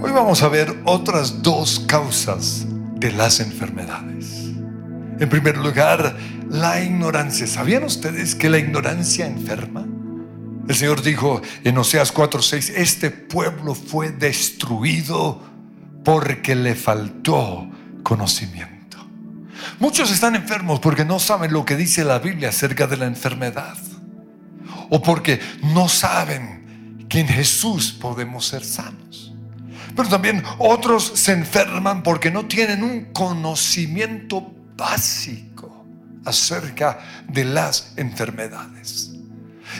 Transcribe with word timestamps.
Hoy 0.00 0.12
vamos 0.12 0.44
a 0.44 0.48
ver 0.48 0.82
otras 0.84 1.42
dos 1.42 1.80
causas 1.80 2.66
de 2.94 3.10
las 3.10 3.40
enfermedades. 3.40 4.52
En 5.18 5.28
primer 5.28 5.56
lugar, 5.56 6.16
la 6.48 6.80
ignorancia. 6.80 7.48
¿Sabían 7.48 7.82
ustedes 7.82 8.36
que 8.36 8.48
la 8.48 8.58
ignorancia 8.58 9.26
enferma? 9.26 9.84
El 10.68 10.76
Señor 10.76 11.02
dijo 11.02 11.42
en 11.64 11.78
Oseas 11.78 12.14
4:6, 12.14 12.74
este 12.76 13.10
pueblo 13.10 13.74
fue 13.74 14.10
destruido 14.12 15.42
porque 16.04 16.54
le 16.54 16.76
faltó 16.76 17.68
conocimiento. 18.04 18.98
Muchos 19.80 20.12
están 20.12 20.36
enfermos 20.36 20.78
porque 20.78 21.04
no 21.04 21.18
saben 21.18 21.52
lo 21.52 21.64
que 21.64 21.74
dice 21.74 22.04
la 22.04 22.20
Biblia 22.20 22.50
acerca 22.50 22.86
de 22.86 22.98
la 22.98 23.06
enfermedad. 23.06 23.76
O 24.90 25.02
porque 25.02 25.40
no 25.74 25.88
saben 25.88 27.06
que 27.08 27.18
en 27.18 27.26
Jesús 27.26 27.90
podemos 27.90 28.46
ser 28.46 28.64
sanos. 28.64 29.27
Pero 29.98 30.10
también 30.10 30.44
otros 30.58 31.10
se 31.16 31.32
enferman 31.32 32.04
porque 32.04 32.30
no 32.30 32.46
tienen 32.46 32.84
un 32.84 33.06
conocimiento 33.06 34.48
básico 34.76 35.84
acerca 36.24 37.00
de 37.26 37.44
las 37.44 37.94
enfermedades. 37.96 39.10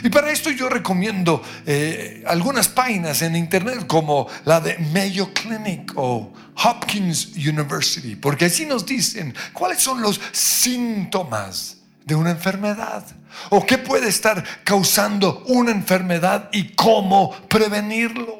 Y 0.03 0.09
para 0.09 0.29
esto 0.29 0.49
yo 0.49 0.67
recomiendo 0.67 1.41
eh, 1.65 2.21
algunas 2.27 2.67
páginas 2.67 3.21
en 3.21 3.37
internet 3.37 3.87
como 3.87 4.27
la 4.43 4.59
de 4.59 4.77
Mayo 4.93 5.33
Clinic 5.33 5.93
o 5.95 6.33
Hopkins 6.65 7.37
University, 7.37 8.17
porque 8.17 8.43
así 8.43 8.65
nos 8.65 8.85
dicen 8.85 9.33
cuáles 9.53 9.79
son 9.79 10.01
los 10.01 10.19
síntomas 10.33 11.77
de 12.03 12.15
una 12.15 12.31
enfermedad 12.31 13.05
o 13.51 13.65
qué 13.65 13.77
puede 13.77 14.09
estar 14.09 14.43
causando 14.65 15.45
una 15.47 15.71
enfermedad 15.71 16.49
y 16.51 16.75
cómo 16.75 17.31
prevenirlo. 17.47 18.38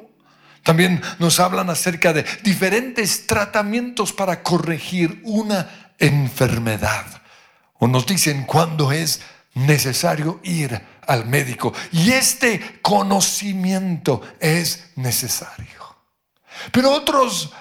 También 0.70 1.02
nos 1.18 1.40
hablan 1.40 1.72
acerca 1.72 2.14
de 2.14 2.24
diferentes 2.44 3.26
tratamientos 3.26 4.14
para 4.14 4.44
corregir 4.44 5.20
una 5.24 5.96
enfermedad. 5.98 7.08
O 7.80 7.88
nos 7.88 8.06
dicen 8.06 8.44
cuándo 8.46 8.92
es 8.92 9.20
necesario 9.56 10.40
ir 10.44 10.80
al 11.08 11.26
médico. 11.26 11.74
Y 11.92 12.12
este 12.12 12.82
conocimiento 12.84 14.22
es 14.40 14.92
necesario. 14.96 15.98
Pero 16.72 16.92
otros 16.92 17.52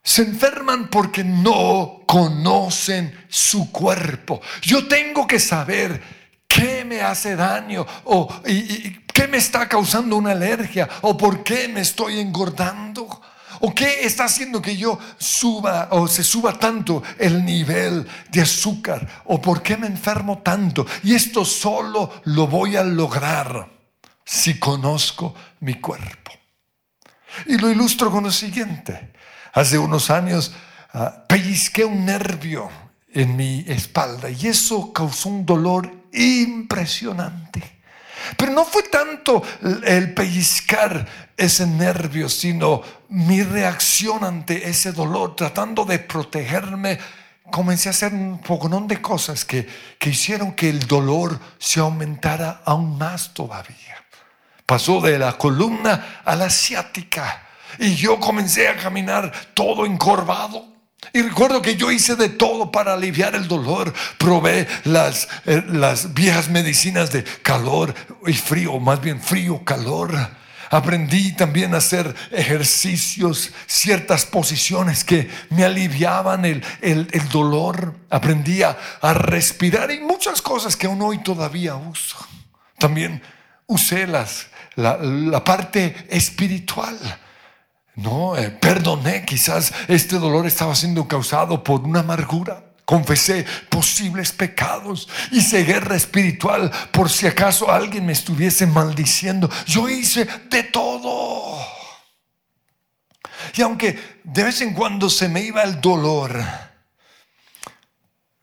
se 0.00 0.22
enferman 0.22 0.86
porque 0.90 1.24
no 1.24 2.02
conocen 2.06 3.26
su 3.28 3.72
cuerpo. 3.72 4.40
Yo 4.62 4.86
tengo 4.86 5.26
que 5.26 5.40
saber 5.40 6.00
qué 6.46 6.84
me 6.84 7.00
hace 7.00 7.34
daño 7.34 7.84
o 8.04 8.32
qué 9.14 9.28
me 9.28 9.38
está 9.38 9.66
causando 9.68 10.16
una 10.16 10.32
alergia 10.32 10.88
o 11.02 11.16
por 11.16 11.42
qué 11.42 11.68
me 11.68 11.80
estoy 11.80 12.18
engordando. 12.20 13.22
¿O 13.60 13.72
qué 13.72 14.04
está 14.04 14.24
haciendo 14.24 14.60
que 14.60 14.76
yo 14.76 14.98
suba 15.16 15.88
o 15.92 16.08
se 16.08 16.24
suba 16.24 16.58
tanto 16.58 17.02
el 17.18 17.44
nivel 17.44 18.06
de 18.30 18.42
azúcar? 18.42 19.22
¿O 19.26 19.40
por 19.40 19.62
qué 19.62 19.76
me 19.76 19.86
enfermo 19.86 20.38
tanto? 20.38 20.84
Y 21.04 21.14
esto 21.14 21.44
solo 21.44 22.20
lo 22.24 22.48
voy 22.48 22.76
a 22.76 22.82
lograr 22.82 23.70
si 24.24 24.58
conozco 24.58 25.34
mi 25.60 25.74
cuerpo. 25.74 26.32
Y 27.46 27.56
lo 27.56 27.70
ilustro 27.70 28.10
con 28.10 28.24
lo 28.24 28.32
siguiente. 28.32 29.12
Hace 29.52 29.78
unos 29.78 30.10
años 30.10 30.52
uh, 30.92 31.26
pellizqué 31.28 31.84
un 31.84 32.04
nervio 32.04 32.68
en 33.12 33.36
mi 33.36 33.64
espalda 33.68 34.28
y 34.28 34.48
eso 34.48 34.92
causó 34.92 35.28
un 35.28 35.46
dolor 35.46 35.90
impresionante. 36.12 37.73
Pero 38.36 38.52
no 38.52 38.64
fue 38.64 38.84
tanto 38.84 39.42
el 39.84 40.14
pellizcar 40.14 41.06
ese 41.36 41.66
nervio, 41.66 42.28
sino 42.28 42.82
mi 43.08 43.42
reacción 43.42 44.24
ante 44.24 44.68
ese 44.68 44.92
dolor, 44.92 45.36
tratando 45.36 45.84
de 45.84 45.98
protegerme. 45.98 46.98
Comencé 47.50 47.88
a 47.88 47.92
hacer 47.92 48.12
un 48.12 48.40
poco 48.40 48.68
de 48.68 49.02
cosas 49.02 49.44
que, 49.44 49.68
que 49.98 50.10
hicieron 50.10 50.52
que 50.52 50.70
el 50.70 50.86
dolor 50.86 51.38
se 51.58 51.80
aumentara 51.80 52.62
aún 52.64 52.98
más 52.98 53.34
todavía. 53.34 54.02
Pasó 54.66 55.00
de 55.00 55.18
la 55.18 55.36
columna 55.36 56.22
a 56.24 56.34
la 56.36 56.48
ciática 56.48 57.42
y 57.78 57.94
yo 57.94 58.18
comencé 58.18 58.68
a 58.68 58.76
caminar 58.76 59.30
todo 59.52 59.84
encorvado. 59.84 60.73
Y 61.12 61.22
recuerdo 61.22 61.62
que 61.62 61.76
yo 61.76 61.90
hice 61.90 62.16
de 62.16 62.28
todo 62.28 62.70
para 62.70 62.94
aliviar 62.94 63.34
el 63.34 63.46
dolor. 63.46 63.92
Probé 64.18 64.66
las, 64.84 65.28
eh, 65.46 65.62
las 65.68 66.14
viejas 66.14 66.48
medicinas 66.48 67.12
de 67.12 67.24
calor 67.42 67.94
y 68.26 68.32
frío, 68.32 68.78
más 68.80 69.00
bien 69.00 69.20
frío, 69.20 69.64
calor. 69.64 70.14
Aprendí 70.70 71.32
también 71.32 71.74
a 71.74 71.78
hacer 71.78 72.14
ejercicios, 72.32 73.52
ciertas 73.66 74.26
posiciones 74.26 75.04
que 75.04 75.30
me 75.50 75.64
aliviaban 75.64 76.44
el, 76.44 76.62
dolor. 77.30 77.94
Aprendí 78.10 78.62
a, 78.62 78.76
respirar 79.14 79.90
y 79.92 80.00
muchas 80.00 80.42
cosas 80.42 80.76
que 80.76 80.86
aún 80.86 81.00
hoy 81.02 81.18
todavía 81.18 81.76
uso. 81.76 82.16
También 82.78 83.22
usé 83.66 84.06
las, 84.06 84.48
la, 84.74 84.96
la 84.96 85.44
parte 85.44 86.06
espiritual 86.08 86.98
no, 87.96 88.36
eh, 88.36 88.50
perdoné, 88.50 89.24
quizás 89.24 89.72
este 89.86 90.18
dolor 90.18 90.46
estaba 90.46 90.74
siendo 90.74 91.06
causado 91.06 91.62
por 91.62 91.82
una 91.82 92.00
amargura. 92.00 92.64
Confesé 92.84 93.46
posibles 93.70 94.32
pecados. 94.32 95.08
Hice 95.30 95.64
guerra 95.64 95.96
espiritual 95.96 96.70
por 96.92 97.08
si 97.08 97.26
acaso 97.26 97.70
alguien 97.70 98.04
me 98.04 98.12
estuviese 98.12 98.66
maldiciendo. 98.66 99.48
Yo 99.66 99.88
hice 99.88 100.26
de 100.50 100.64
todo. 100.64 101.56
Y 103.54 103.62
aunque 103.62 104.20
de 104.24 104.42
vez 104.42 104.60
en 104.60 104.74
cuando 104.74 105.08
se 105.08 105.28
me 105.28 105.40
iba 105.40 105.62
el 105.62 105.80
dolor, 105.80 106.44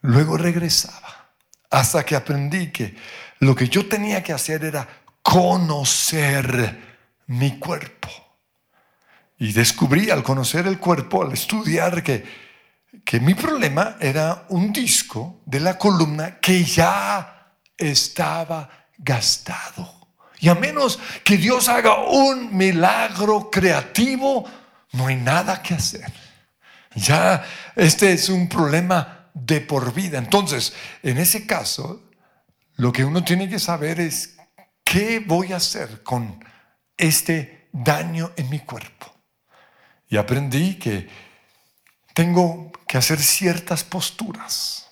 luego 0.01 0.37
regresaba. 0.37 1.29
Hasta 1.69 2.03
que 2.03 2.15
aprendí 2.15 2.71
que 2.71 2.95
lo 3.39 3.55
que 3.55 3.69
yo 3.69 3.87
tenía 3.87 4.23
que 4.23 4.33
hacer 4.33 4.63
era 4.63 4.87
conocer 5.21 6.79
mi 7.27 7.59
cuerpo. 7.59 8.30
Y 9.41 9.53
descubrí 9.53 10.11
al 10.11 10.21
conocer 10.21 10.67
el 10.67 10.77
cuerpo, 10.77 11.23
al 11.23 11.31
estudiar, 11.31 12.03
que, 12.03 12.23
que 13.03 13.19
mi 13.19 13.33
problema 13.33 13.97
era 13.99 14.45
un 14.49 14.71
disco 14.71 15.41
de 15.47 15.59
la 15.59 15.79
columna 15.79 16.37
que 16.39 16.63
ya 16.63 17.55
estaba 17.75 18.69
gastado. 18.99 20.09
Y 20.39 20.47
a 20.47 20.53
menos 20.53 20.99
que 21.23 21.37
Dios 21.37 21.69
haga 21.69 22.03
un 22.03 22.55
milagro 22.55 23.49
creativo, 23.49 24.47
no 24.91 25.07
hay 25.07 25.15
nada 25.15 25.63
que 25.63 25.73
hacer. 25.73 26.13
Ya 26.93 27.43
este 27.75 28.13
es 28.13 28.29
un 28.29 28.47
problema 28.47 29.31
de 29.33 29.59
por 29.61 29.91
vida. 29.91 30.19
Entonces, 30.19 30.71
en 31.01 31.17
ese 31.17 31.47
caso, 31.47 32.11
lo 32.75 32.91
que 32.91 33.03
uno 33.03 33.23
tiene 33.23 33.49
que 33.49 33.57
saber 33.57 34.01
es 34.01 34.37
qué 34.83 35.17
voy 35.17 35.51
a 35.51 35.55
hacer 35.55 36.03
con 36.03 36.45
este 36.95 37.69
daño 37.71 38.33
en 38.37 38.47
mi 38.47 38.59
cuerpo. 38.59 39.20
Y 40.11 40.17
aprendí 40.17 40.75
que 40.75 41.07
tengo 42.13 42.69
que 42.85 42.97
hacer 42.97 43.17
ciertas 43.21 43.85
posturas, 43.85 44.89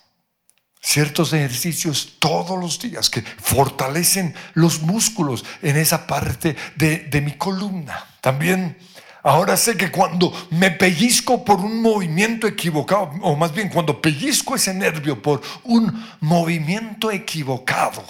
ciertos 0.81 1.34
ejercicios 1.34 2.16
todos 2.19 2.57
los 2.57 2.80
días 2.80 3.09
que 3.09 3.22
fortalecen 3.22 4.34
los 4.53 4.81
músculos 4.81 5.44
en 5.62 5.75
esa 5.75 6.07
parte 6.07 6.56
de, 6.78 7.22
mi 7.22 7.34
columna. 7.34 8.06
También 8.22 8.78
ahora 9.22 9.57
sé 9.57 9.75
que 9.75 9.91
cuando 9.91 10.31
me 10.52 10.72
pellizco 10.72 11.44
por 11.44 11.59
un 11.59 11.81
movimiento 11.81 12.47
equivocado, 12.47 13.12
o 13.22 13.36
más 13.36 13.53
bien 13.53 13.68
cuando 13.68 14.01
pellizco 14.01 14.56
ese 14.56 14.74
nervio 14.74 15.22
por 15.22 15.41
un 15.66 16.01
movimiento 16.22 17.12
equivocado, 17.12 18.06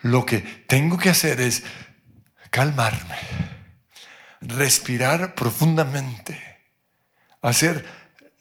lo 0.00 0.26
que 0.26 0.40
tengo 0.40 0.98
que 0.98 1.10
hacer 1.10 1.40
es 1.40 1.62
calmarme 2.50 3.59
respirar 4.40 5.34
profundamente, 5.34 6.38
hacer 7.42 7.84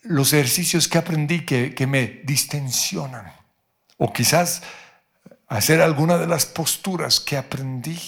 los 0.01 0.33
ejercicios 0.33 0.87
que 0.87 0.97
aprendí 0.97 1.45
que, 1.45 1.75
que 1.75 1.87
me 1.87 2.21
distensionan, 2.23 3.33
o 3.97 4.13
quizás 4.13 4.61
hacer 5.47 5.81
alguna 5.81 6.17
de 6.17 6.27
las 6.27 6.45
posturas 6.45 7.19
que 7.19 7.37
aprendí. 7.37 7.99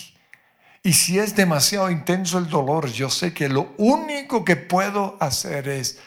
Y 0.84 0.94
si 0.94 1.20
es 1.20 1.36
demasiado 1.36 1.92
intenso 1.92 2.38
el 2.38 2.50
dolor, 2.50 2.92
yo 2.92 3.10
sé 3.10 3.34
que 3.34 3.50
lo 3.50 3.74
único 3.78 4.46
que 4.46 4.56
puedo 4.56 5.18
hacer 5.20 5.68
es 5.68 6.00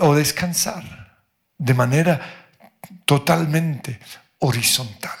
o 0.00 0.14
descansar 0.14 1.20
de 1.58 1.74
manera 1.74 2.20
totalmente 3.04 4.00
horizontal. 4.38 5.18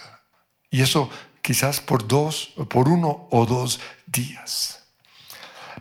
Y 0.70 0.82
eso 0.82 1.10
quizás 1.42 1.80
por 1.80 2.06
dos, 2.06 2.52
por 2.68 2.88
uno 2.88 3.28
o 3.30 3.46
dos 3.46 3.80
días. 4.06 4.80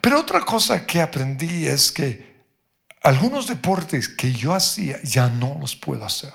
Pero 0.01 0.19
otra 0.19 0.41
cosa 0.41 0.85
que 0.85 1.01
aprendí 1.01 1.67
es 1.67 1.91
que 1.91 2.29
algunos 3.03 3.47
deportes 3.47 4.07
que 4.07 4.31
yo 4.31 4.53
hacía 4.53 5.01
ya 5.03 5.29
no 5.29 5.57
los 5.59 5.75
puedo 5.75 6.06
hacer. 6.06 6.33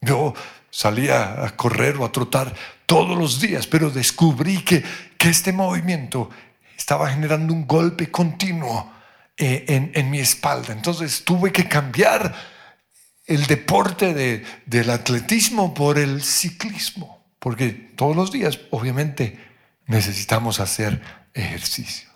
Yo 0.00 0.34
salía 0.70 1.44
a 1.44 1.56
correr 1.56 1.96
o 1.96 2.04
a 2.04 2.12
trotar 2.12 2.52
todos 2.86 3.16
los 3.16 3.40
días, 3.40 3.66
pero 3.66 3.90
descubrí 3.90 4.62
que, 4.62 4.82
que 5.16 5.28
este 5.28 5.52
movimiento 5.52 6.30
estaba 6.76 7.08
generando 7.10 7.52
un 7.52 7.66
golpe 7.66 8.10
continuo 8.10 8.92
eh, 9.36 9.64
en, 9.68 9.92
en, 9.94 10.10
mi 10.10 10.18
espalda. 10.18 10.72
Entonces 10.72 11.24
tuve 11.24 11.52
que 11.52 11.68
cambiar 11.68 12.34
el 13.26 13.46
deporte 13.46 14.12
de, 14.12 14.44
del 14.66 14.90
atletismo 14.90 15.72
por 15.72 15.98
el 15.98 16.22
ciclismo, 16.22 17.13
porque 17.44 17.68
todos 17.68 18.16
los 18.16 18.32
días 18.32 18.58
obviamente 18.70 19.38
necesitamos 19.86 20.60
hacer 20.60 21.02
ejercicios. 21.34 22.10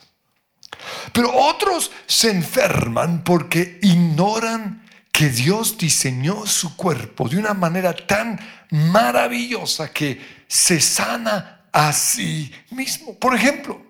Pero 1.12 1.30
otros 1.34 1.90
se 2.06 2.30
enferman 2.30 3.24
porque 3.24 3.78
ignoran 3.82 4.88
que 5.12 5.28
Dios 5.28 5.76
diseñó 5.76 6.46
su 6.46 6.74
cuerpo 6.76 7.28
de 7.28 7.36
una 7.36 7.52
manera 7.52 7.94
tan 7.94 8.40
maravillosa 8.70 9.92
que 9.92 10.18
se 10.48 10.80
sana 10.80 11.66
a 11.72 11.92
sí 11.92 12.50
mismo. 12.70 13.12
Por 13.18 13.34
ejemplo, 13.34 13.82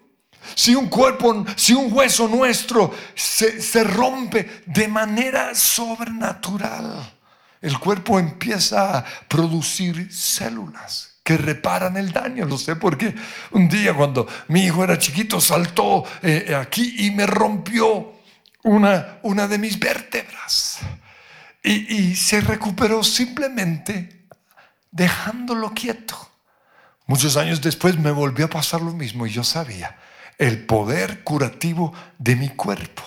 si 0.56 0.74
un 0.74 0.88
cuerpo, 0.88 1.46
si 1.54 1.72
un 1.72 1.92
hueso 1.92 2.26
nuestro 2.26 2.92
se, 3.14 3.62
se 3.62 3.84
rompe 3.84 4.62
de 4.66 4.88
manera 4.88 5.54
sobrenatural, 5.54 7.12
el 7.60 7.78
cuerpo 7.78 8.18
empieza 8.18 8.98
a 8.98 9.04
producir 9.28 10.12
células 10.12 11.17
que 11.28 11.36
reparan 11.36 11.98
el 11.98 12.10
daño. 12.10 12.46
Lo 12.46 12.56
sé 12.56 12.74
porque 12.76 13.14
un 13.50 13.68
día 13.68 13.92
cuando 13.92 14.26
mi 14.48 14.64
hijo 14.64 14.82
era 14.82 14.98
chiquito 14.98 15.42
saltó 15.42 16.02
eh, 16.22 16.56
aquí 16.58 17.06
y 17.06 17.10
me 17.10 17.26
rompió 17.26 18.14
una, 18.62 19.18
una 19.22 19.46
de 19.46 19.58
mis 19.58 19.78
vértebras. 19.78 20.78
Y, 21.62 21.96
y 21.96 22.16
se 22.16 22.40
recuperó 22.40 23.04
simplemente 23.04 24.24
dejándolo 24.90 25.74
quieto. 25.74 26.16
Muchos 27.04 27.36
años 27.36 27.60
después 27.60 27.98
me 27.98 28.10
volvió 28.10 28.46
a 28.46 28.50
pasar 28.50 28.80
lo 28.80 28.94
mismo 28.94 29.26
y 29.26 29.30
yo 29.30 29.44
sabía 29.44 29.98
el 30.38 30.64
poder 30.64 31.24
curativo 31.24 31.92
de 32.16 32.36
mi 32.36 32.48
cuerpo. 32.48 33.02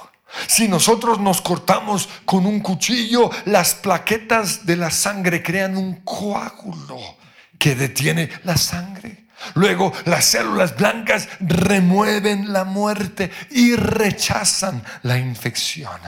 Si 0.46 0.68
nosotros 0.68 1.20
nos 1.20 1.42
cortamos 1.42 2.08
con 2.26 2.46
un 2.46 2.60
cuchillo, 2.60 3.32
las 3.46 3.74
plaquetas 3.74 4.64
de 4.68 4.76
la 4.76 4.92
sangre 4.92 5.42
crean 5.42 5.76
un 5.76 6.02
coágulo 6.02 7.20
que 7.62 7.76
detiene 7.76 8.28
la 8.44 8.58
sangre. 8.58 9.28
Luego 9.54 9.94
las 10.06 10.26
células 10.26 10.76
blancas 10.76 11.30
remueven 11.40 12.52
la 12.52 12.64
muerte 12.64 13.30
y 13.52 13.76
rechazan 13.76 14.84
la 15.04 15.20
infección. 15.20 16.02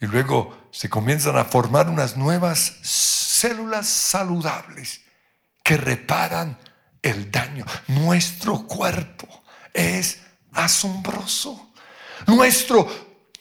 Y 0.00 0.06
luego 0.06 0.68
se 0.70 0.88
comienzan 0.88 1.36
a 1.36 1.46
formar 1.46 1.88
unas 1.88 2.16
nuevas 2.16 2.76
células 2.82 3.88
saludables 3.88 5.00
que 5.64 5.76
reparan 5.76 6.56
el 7.02 7.28
daño. 7.28 7.64
Nuestro 7.88 8.64
cuerpo 8.64 9.26
es 9.72 10.20
asombroso. 10.52 11.72
Nuestro 12.28 12.88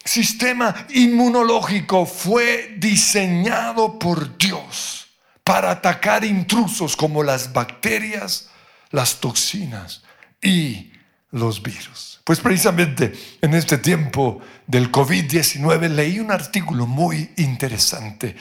sistema 0.04 0.88
inmunológico 0.90 2.08
fue 2.08 2.78
diseñado 2.80 4.00
por 4.00 4.40
Dios 4.40 5.03
para 5.44 5.72
atacar 5.72 6.24
intrusos 6.24 6.96
como 6.96 7.24
las 7.24 7.52
bacterias, 7.54 8.50
las 8.92 9.20
toxinas 9.20 10.04
y 10.42 10.92
los 11.32 11.62
virus. 11.62 12.22
Pues 12.24 12.40
precisamente 12.40 13.14
en 13.42 13.54
este 13.54 13.78
tiempo 13.78 14.40
del 14.68 14.92
COVID-19 14.92 15.90
leí 15.90 16.20
un 16.20 16.32
artículo 16.32 16.86
muy 16.86 17.32
interesante 17.38 18.36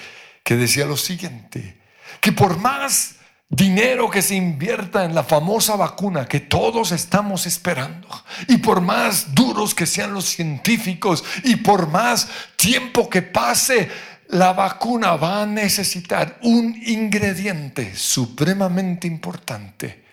que 0.45 0.57
decía 0.57 0.87
lo 0.87 0.97
siguiente, 0.97 1.81
que 2.21 2.33
por 2.33 2.59
más 2.59 3.17
dinero 3.49 4.09
que 4.09 4.23
se 4.23 4.35
invierta 4.35 5.05
en 5.05 5.15
la 5.15 5.25
famosa 5.25 5.77
vacuna 5.77 6.27
que 6.27 6.41
todos 6.41 6.91
estamos 6.91 7.47
esperando. 7.47 8.09
Y 8.49 8.57
por 8.59 8.81
más 8.81 9.35
duros 9.35 9.75
que 9.75 9.87
sean 9.87 10.15
los 10.15 10.25
científicos 10.25 11.23
y 11.45 11.57
por 11.57 11.87
más 11.89 12.29
tiempo 12.57 13.11
que 13.11 13.21
pase, 13.21 13.91
la 14.33 14.55
vacuna 14.55 15.17
va 15.17 15.43
a 15.43 15.47
necesitar 15.47 16.39
un 16.43 16.75
ingrediente 16.87 17.95
supremamente 17.95 19.07
importante. 19.07 20.07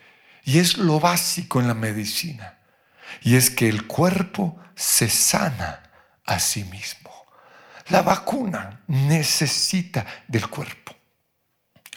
Y 0.44 0.60
es 0.60 0.77
lo 0.77 1.00
básico 1.00 1.62
en 1.62 1.68
la 1.68 1.74
medicina. 1.74 2.57
Y 3.21 3.36
es 3.36 3.50
que 3.50 3.69
el 3.69 3.88
cuerpo 3.88 4.57
se 4.75 5.10
sana 5.10 5.83
a 6.25 6.39
sí 6.39 6.66
mismo. 6.66 7.10
La 7.88 8.01
vacuna 8.01 8.81
necesita 8.88 10.06
del 10.27 10.50
cuerpo. 10.50 10.94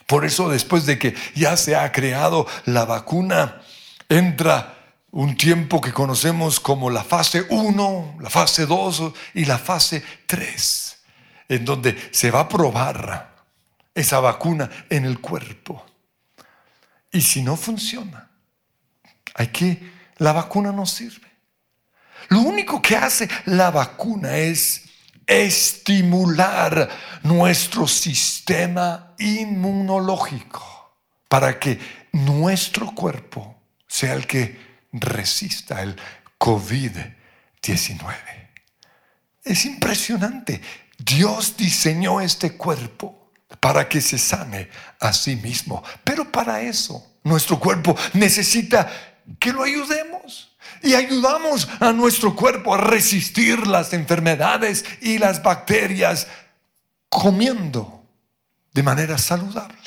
Por 0.07 0.23
eso 0.23 0.49
después 0.49 0.85
de 0.85 0.97
que 0.97 1.15
ya 1.35 1.57
se 1.57 1.75
ha 1.75 1.91
creado 1.91 2.47
la 2.65 2.85
vacuna, 2.85 3.61
entra 4.07 4.77
un 5.11 5.35
tiempo 5.35 5.81
que 5.81 5.91
conocemos 5.91 6.61
como 6.61 6.89
la 6.89 7.03
fase 7.03 7.45
1, 7.49 8.17
la 8.21 8.29
fase 8.29 8.65
2 8.65 9.11
y 9.33 9.45
la 9.45 9.57
fase 9.57 10.03
3, 10.25 10.82
en 11.47 11.65
donde 11.65 12.09
se 12.11 12.31
va 12.31 12.41
a 12.41 12.49
probar 12.49 13.35
esa 13.93 14.19
vacuna 14.19 14.69
en 14.89 15.05
el 15.05 15.19
cuerpo. 15.19 15.85
Y 17.11 17.21
si 17.21 17.41
no 17.41 17.55
funciona, 17.55 18.29
hay 19.35 19.47
que, 19.47 19.91
la 20.17 20.33
vacuna 20.33 20.71
no 20.71 20.85
sirve. 20.85 21.31
Lo 22.29 22.39
único 22.39 22.81
que 22.81 22.95
hace 22.95 23.29
la 23.45 23.71
vacuna 23.71 24.37
es 24.37 24.85
estimular 25.25 26.89
nuestro 27.23 27.87
sistema 27.87 29.13
inmunológico 29.17 30.97
para 31.27 31.59
que 31.59 31.79
nuestro 32.11 32.93
cuerpo 32.93 33.61
sea 33.87 34.13
el 34.13 34.27
que 34.27 34.59
resista 34.91 35.81
el 35.81 35.95
COVID-19. 36.39 38.13
Es 39.43 39.65
impresionante. 39.65 40.61
Dios 40.97 41.57
diseñó 41.57 42.21
este 42.21 42.55
cuerpo 42.55 43.31
para 43.59 43.87
que 43.87 44.01
se 44.01 44.17
sane 44.17 44.69
a 44.99 45.13
sí 45.13 45.35
mismo. 45.35 45.83
Pero 46.03 46.31
para 46.31 46.61
eso, 46.61 47.05
nuestro 47.23 47.59
cuerpo 47.59 47.95
necesita 48.13 48.91
que 49.39 49.53
lo 49.53 49.63
ayudemos 49.63 50.55
y 50.81 50.95
ayudamos 50.95 51.67
a 51.79 51.93
nuestro 51.93 52.35
cuerpo 52.35 52.73
a 52.73 52.77
resistir 52.77 53.67
las 53.67 53.93
enfermedades 53.93 54.83
y 55.01 55.17
las 55.17 55.41
bacterias 55.41 56.27
comiendo 57.09 58.03
de 58.73 58.83
manera 58.83 59.17
saludable. 59.17 59.77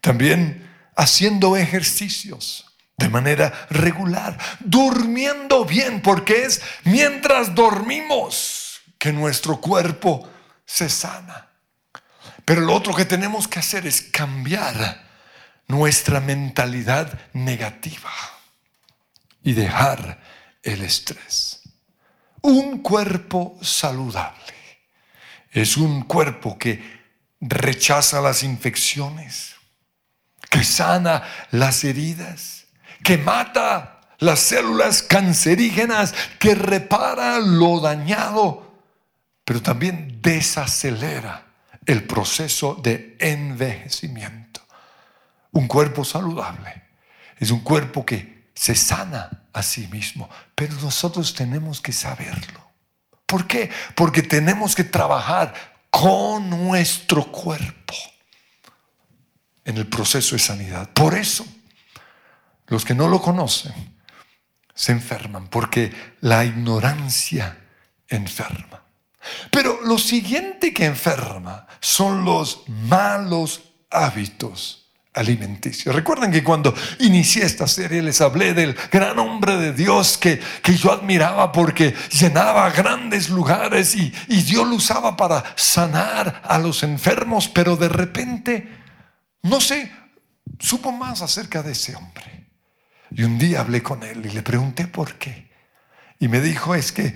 También 0.00 0.70
haciendo 0.96 1.56
ejercicios 1.56 2.64
de 2.96 3.08
manera 3.08 3.52
regular, 3.70 4.36
durmiendo 4.60 5.64
bien, 5.64 6.02
porque 6.02 6.44
es 6.44 6.60
mientras 6.84 7.54
dormimos 7.54 8.57
que 8.98 9.12
nuestro 9.12 9.60
cuerpo 9.60 10.28
se 10.66 10.88
sana. 10.88 11.48
Pero 12.44 12.62
lo 12.62 12.74
otro 12.74 12.94
que 12.94 13.04
tenemos 13.04 13.46
que 13.46 13.58
hacer 13.58 13.86
es 13.86 14.02
cambiar 14.02 15.06
nuestra 15.66 16.20
mentalidad 16.20 17.18
negativa 17.32 18.10
y 19.42 19.52
dejar 19.52 20.20
el 20.62 20.82
estrés. 20.82 21.60
Un 22.42 22.78
cuerpo 22.78 23.58
saludable 23.62 24.54
es 25.52 25.76
un 25.76 26.02
cuerpo 26.02 26.58
que 26.58 26.98
rechaza 27.40 28.20
las 28.20 28.42
infecciones, 28.42 29.54
que 30.50 30.64
sana 30.64 31.22
las 31.50 31.84
heridas, 31.84 32.64
que 33.02 33.18
mata 33.18 34.00
las 34.18 34.40
células 34.40 35.02
cancerígenas, 35.02 36.14
que 36.38 36.54
repara 36.54 37.38
lo 37.38 37.80
dañado, 37.80 38.67
pero 39.48 39.62
también 39.62 40.20
desacelera 40.20 41.46
el 41.86 42.04
proceso 42.04 42.74
de 42.74 43.16
envejecimiento. 43.18 44.60
Un 45.52 45.66
cuerpo 45.66 46.04
saludable 46.04 46.82
es 47.38 47.50
un 47.50 47.60
cuerpo 47.60 48.04
que 48.04 48.50
se 48.54 48.74
sana 48.74 49.46
a 49.54 49.62
sí 49.62 49.88
mismo. 49.90 50.28
Pero 50.54 50.74
nosotros 50.82 51.32
tenemos 51.32 51.80
que 51.80 51.94
saberlo. 51.94 52.60
¿Por 53.24 53.46
qué? 53.46 53.70
Porque 53.94 54.20
tenemos 54.22 54.74
que 54.74 54.84
trabajar 54.84 55.54
con 55.88 56.50
nuestro 56.50 57.32
cuerpo 57.32 57.94
en 59.64 59.78
el 59.78 59.86
proceso 59.86 60.34
de 60.34 60.40
sanidad. 60.40 60.90
Por 60.90 61.14
eso, 61.14 61.46
los 62.66 62.84
que 62.84 62.94
no 62.94 63.08
lo 63.08 63.22
conocen 63.22 63.96
se 64.74 64.92
enferman, 64.92 65.48
porque 65.48 65.90
la 66.20 66.44
ignorancia 66.44 67.56
enferma. 68.08 68.87
Pero 69.50 69.80
lo 69.84 69.98
siguiente 69.98 70.72
que 70.72 70.86
enferma 70.86 71.66
son 71.80 72.24
los 72.24 72.64
malos 72.68 73.62
hábitos 73.90 74.88
alimenticio. 75.18 75.92
Recuerden 75.92 76.30
que 76.30 76.44
cuando 76.44 76.74
inicié 77.00 77.44
esta 77.44 77.66
serie 77.66 78.02
les 78.02 78.20
hablé 78.20 78.54
del 78.54 78.74
gran 78.90 79.18
hombre 79.18 79.56
de 79.56 79.72
Dios 79.72 80.16
que, 80.16 80.40
que 80.62 80.76
yo 80.76 80.92
admiraba 80.92 81.50
porque 81.50 81.94
llenaba 82.10 82.70
grandes 82.70 83.28
lugares 83.28 83.94
y, 83.96 84.12
y 84.28 84.42
Dios 84.42 84.66
lo 84.66 84.76
usaba 84.76 85.16
para 85.16 85.44
sanar 85.56 86.42
a 86.44 86.58
los 86.58 86.82
enfermos, 86.82 87.48
pero 87.48 87.76
de 87.76 87.88
repente, 87.88 88.68
no 89.42 89.60
sé, 89.60 89.90
supo 90.58 90.92
más 90.92 91.20
acerca 91.22 91.62
de 91.62 91.72
ese 91.72 91.96
hombre. 91.96 92.50
Y 93.10 93.24
un 93.24 93.38
día 93.38 93.60
hablé 93.60 93.82
con 93.82 94.02
él 94.02 94.24
y 94.24 94.30
le 94.30 94.42
pregunté 94.42 94.86
por 94.86 95.14
qué. 95.14 95.50
y 96.20 96.28
me 96.28 96.40
dijo, 96.40 96.74
es 96.74 96.92
que 96.92 97.14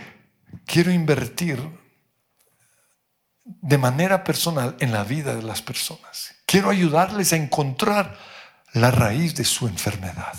quiero 0.65 0.91
invertir 0.91 1.61
de 3.45 3.79
manera 3.79 4.25
personal 4.25 4.77
en 4.81 4.93
la 4.93 5.05
vida 5.05 5.35
de 5.35 5.43
las 5.43 5.63
personas. 5.63 6.35
Quiero 6.47 6.71
ayudarles 6.71 7.33
a 7.33 7.37
encontrar 7.37 8.17
la 8.73 8.91
raíz 8.91 9.35
de 9.35 9.45
su 9.45 9.67
enfermedad. 9.67 10.35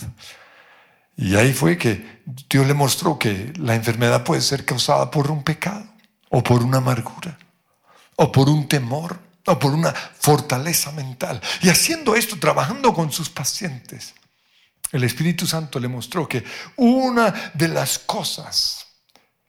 Y 1.16 1.36
ahí 1.36 1.54
fue 1.54 1.78
que 1.78 2.22
Dios 2.50 2.66
le 2.66 2.74
mostró 2.74 3.20
que 3.20 3.54
la 3.58 3.76
enfermedad 3.76 4.24
puede 4.24 4.42
ser 4.42 4.66
causada 4.66 5.12
por 5.12 5.30
un 5.30 5.44
pecado, 5.44 5.86
o 6.30 6.42
por 6.42 6.64
una 6.64 6.78
amargura, 6.78 7.38
o 8.16 8.32
por 8.32 8.50
un 8.50 8.68
temor, 8.68 9.20
o 9.46 9.60
por 9.60 9.74
una 9.74 9.92
fortaleza 9.92 10.92
mental. 10.92 11.42
Y 11.62 11.70
haciendo 11.70 12.16
esto, 12.16 12.40
trabajando 12.40 12.94
con 12.94 13.12
sus 13.12 13.30
pacientes, 13.30 14.16
el 14.92 15.04
Espíritu 15.04 15.46
Santo 15.46 15.80
le 15.80 15.88
mostró 15.88 16.28
que 16.28 16.44
una 16.78 17.52
de 17.54 17.68
las 17.68 18.00
cosas 18.00 18.88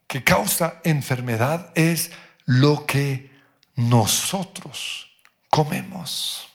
que 0.06 0.24
causa 0.24 0.80
enfermedad 0.84 1.70
es 1.74 2.10
lo 2.44 2.86
que 2.86 3.33
nosotros 3.76 5.08
comemos. 5.50 6.48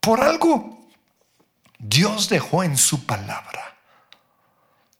Por 0.00 0.20
algo, 0.20 0.88
Dios 1.78 2.28
dejó 2.28 2.62
en 2.62 2.76
su 2.76 3.06
palabra 3.06 3.76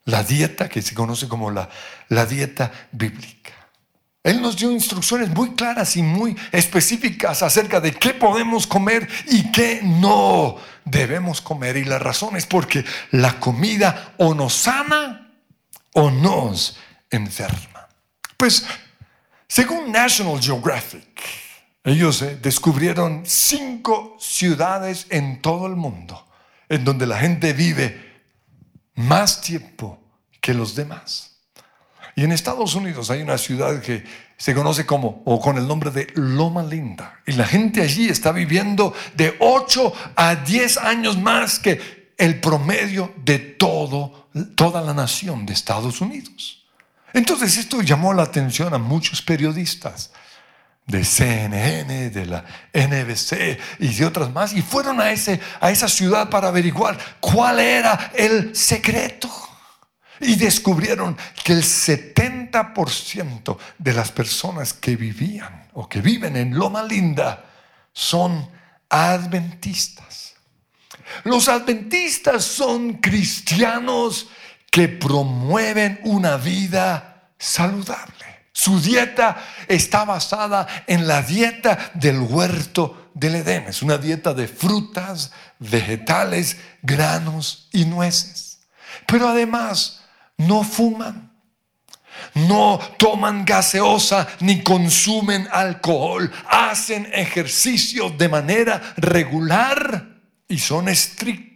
la 0.05 0.23
dieta 0.23 0.69
que 0.69 0.83
se 0.83 0.95
conoce 0.95 1.29
como 1.29 1.51
la, 1.51 1.69
la 2.09 2.27
dieta 2.27 2.73
bíblica. 2.93 3.53
Él 4.23 4.43
nos 4.43 4.57
dio 4.57 4.71
instrucciones 4.71 5.31
muy 5.31 5.55
claras 5.55 5.97
y 5.97 6.03
muy 6.03 6.37
específicas 6.53 7.43
acerca 7.43 7.81
de 7.81 7.93
qué 7.93 8.13
podemos 8.13 8.67
comer 8.67 9.09
y 9.27 9.51
qué 9.51 9.81
no 9.83 10.57
debemos 10.85 11.41
comer. 11.41 11.79
Y 11.79 11.85
la 11.85 11.99
razón 11.99 12.37
es 12.37 12.45
porque 12.45 12.85
la 13.13 13.41
comida 13.41 14.15
o 14.19 14.35
nos 14.35 14.55
sana 14.55 15.33
o 15.95 16.11
nos 16.11 16.77
enferma. 17.11 17.89
Pues, 18.37 18.67
según 19.51 19.91
National 19.91 20.41
Geographic, 20.41 21.21
ellos 21.83 22.23
eh, 22.23 22.39
descubrieron 22.41 23.23
cinco 23.27 24.17
ciudades 24.21 25.09
en 25.11 25.43
todo 25.43 25.67
el 25.67 25.75
mundo 25.75 26.25
en 26.69 26.85
donde 26.85 27.05
la 27.05 27.19
gente 27.19 27.53
vive 27.53 28.01
más 28.95 29.41
tiempo 29.41 29.99
que 30.41 30.55
los 30.55 30.77
demás. 30.77 31.41
Y 32.15 32.23
en 32.23 32.31
Estados 32.31 32.77
Unidos 32.77 33.11
hay 33.11 33.23
una 33.23 33.39
ciudad 33.39 33.81
que 33.81 34.05
se 34.37 34.55
conoce 34.55 34.87
como, 34.87 35.21
o 35.25 35.41
con 35.41 35.59
el 35.59 35.67
nombre 35.67 35.91
de 35.91 36.07
Loma 36.15 36.63
Linda. 36.63 37.21
Y 37.27 37.33
la 37.33 37.45
gente 37.45 37.83
allí 37.83 38.09
está 38.09 38.31
viviendo 38.31 38.95
de 39.17 39.35
8 39.41 39.93
a 40.15 40.37
10 40.37 40.79
años 40.79 41.19
más 41.19 41.59
que 41.59 42.13
el 42.17 42.39
promedio 42.39 43.13
de 43.17 43.41
todo, 43.41 44.29
toda 44.55 44.81
la 44.81 44.95
nación 44.95 45.45
de 45.45 45.55
Estados 45.55 46.01
Unidos. 46.01 46.60
Entonces 47.13 47.57
esto 47.57 47.83
llamó 47.83 48.13
la 48.13 48.23
atención 48.23 48.73
a 48.75 48.79
muchos 48.79 49.23
periodistas 49.23 50.11
de 50.87 51.05
CNN, 51.05 52.11
de 52.11 52.27
la 52.27 52.45
NBC 52.73 53.59
y 53.79 53.95
de 53.95 54.05
otras 54.05 54.33
más, 54.33 54.53
y 54.53 54.63
fueron 54.63 55.01
a, 55.01 55.13
ese, 55.13 55.41
a 55.61 55.71
esa 55.71 55.89
ciudad 55.89 56.29
para 56.29 56.49
averiguar 56.49 56.99
cuál 57.21 57.61
era 57.61 58.11
el 58.15 58.55
secreto. 58.55 59.31
Y 60.21 60.37
descubrieron 60.37 61.17
que 61.43 61.55
el 61.55 61.63
70% 61.63 63.57
de 63.79 63.93
las 63.95 64.13
personas 64.13 64.75
que 64.75 64.95
vivían 64.97 65.69
o 65.73 65.89
que 65.89 66.03
viven 66.03 66.37
en 66.37 66.55
Loma 66.55 66.83
Linda 66.83 67.47
son 67.93 68.47
adventistas. 68.91 70.35
Los 71.25 71.49
adventistas 71.49 72.45
son 72.45 72.95
cristianos 72.95 74.29
que 74.71 74.89
promueven 74.89 76.01
una 76.05 76.37
vida 76.37 77.33
saludable. 77.39 78.15
Su 78.53 78.81
dieta 78.81 79.43
está 79.69 80.05
basada 80.05 80.67
en 80.87 81.07
la 81.07 81.23
dieta 81.23 81.93
del 81.95 82.21
huerto 82.21 83.11
del 83.15 83.37
Edén. 83.37 83.65
Es 83.69 83.83
una 83.83 83.99
dieta 83.99 84.35
de 84.35 84.49
frutas, 84.49 85.33
vegetales, 85.59 86.59
granos 86.83 87.69
y 87.73 87.85
nueces. 87.85 88.61
Pero 89.07 89.29
además 89.29 90.03
no 90.37 90.63
fuman, 90.63 91.33
no 92.35 92.79
toman 92.99 93.45
gaseosa 93.45 94.29
ni 94.41 94.63
consumen 94.63 95.49
alcohol, 95.51 96.31
hacen 96.49 97.09
ejercicio 97.13 98.11
de 98.11 98.29
manera 98.29 98.95
regular 98.97 100.21
y 100.49 100.59
son 100.59 100.89
estrictos 100.89 101.51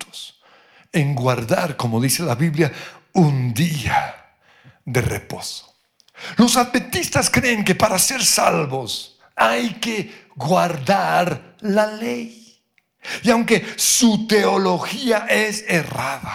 en 0.95 1.15
guardar, 1.15 1.77
como 1.77 2.01
dice 2.01 2.23
la 2.23 2.37
Biblia, 2.37 2.73
un 3.15 3.55
día 3.55 4.15
de 4.85 5.01
reposo. 5.01 5.75
Los 6.37 6.57
adventistas 6.57 7.31
creen 7.31 7.65
que 7.65 7.75
para 7.75 7.99
ser 7.99 8.25
salvos 8.25 9.19
hay 9.35 9.75
que 9.75 10.29
guardar 10.37 11.57
la 11.61 11.87
ley. 11.87 12.63
Y 13.23 13.31
aunque 13.31 13.67
su 13.77 14.27
teología 14.27 15.27
es 15.29 15.65
errada, 15.69 16.35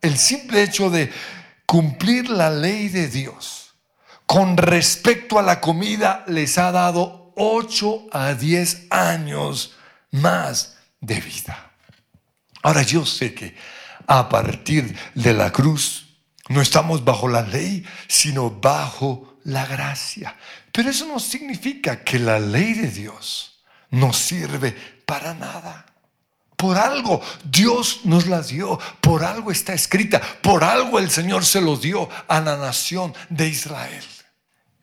el 0.00 0.16
simple 0.16 0.62
hecho 0.62 0.90
de 0.90 1.12
cumplir 1.66 2.30
la 2.30 2.50
ley 2.50 2.88
de 2.88 3.08
Dios 3.08 3.74
con 4.26 4.56
respecto 4.56 5.38
a 5.38 5.42
la 5.42 5.60
comida 5.60 6.24
les 6.26 6.58
ha 6.58 6.72
dado 6.72 7.32
8 7.36 8.06
a 8.12 8.34
10 8.34 8.86
años 8.90 9.74
más 10.10 10.76
de 11.00 11.20
vida. 11.20 11.72
Ahora 12.62 12.82
yo 12.82 13.06
sé 13.06 13.34
que 13.34 13.54
a 14.06 14.28
partir 14.28 14.96
de 15.14 15.34
la 15.34 15.52
cruz 15.52 16.07
no 16.48 16.60
estamos 16.60 17.04
bajo 17.04 17.28
la 17.28 17.42
ley, 17.42 17.84
sino 18.06 18.50
bajo 18.50 19.38
la 19.44 19.66
gracia. 19.66 20.36
Pero 20.72 20.90
eso 20.90 21.06
no 21.06 21.18
significa 21.18 22.02
que 22.02 22.18
la 22.18 22.38
ley 22.38 22.74
de 22.74 22.88
Dios 22.88 23.60
no 23.90 24.12
sirve 24.12 24.72
para 25.06 25.34
nada. 25.34 25.86
Por 26.56 26.76
algo 26.76 27.22
Dios 27.44 28.00
nos 28.04 28.26
la 28.26 28.42
dio, 28.42 28.78
por 29.00 29.24
algo 29.24 29.52
está 29.52 29.74
escrita, 29.74 30.20
por 30.42 30.64
algo 30.64 30.98
el 30.98 31.10
Señor 31.10 31.44
se 31.44 31.60
lo 31.60 31.76
dio 31.76 32.08
a 32.26 32.40
la 32.40 32.56
nación 32.56 33.14
de 33.28 33.48
Israel. 33.48 34.04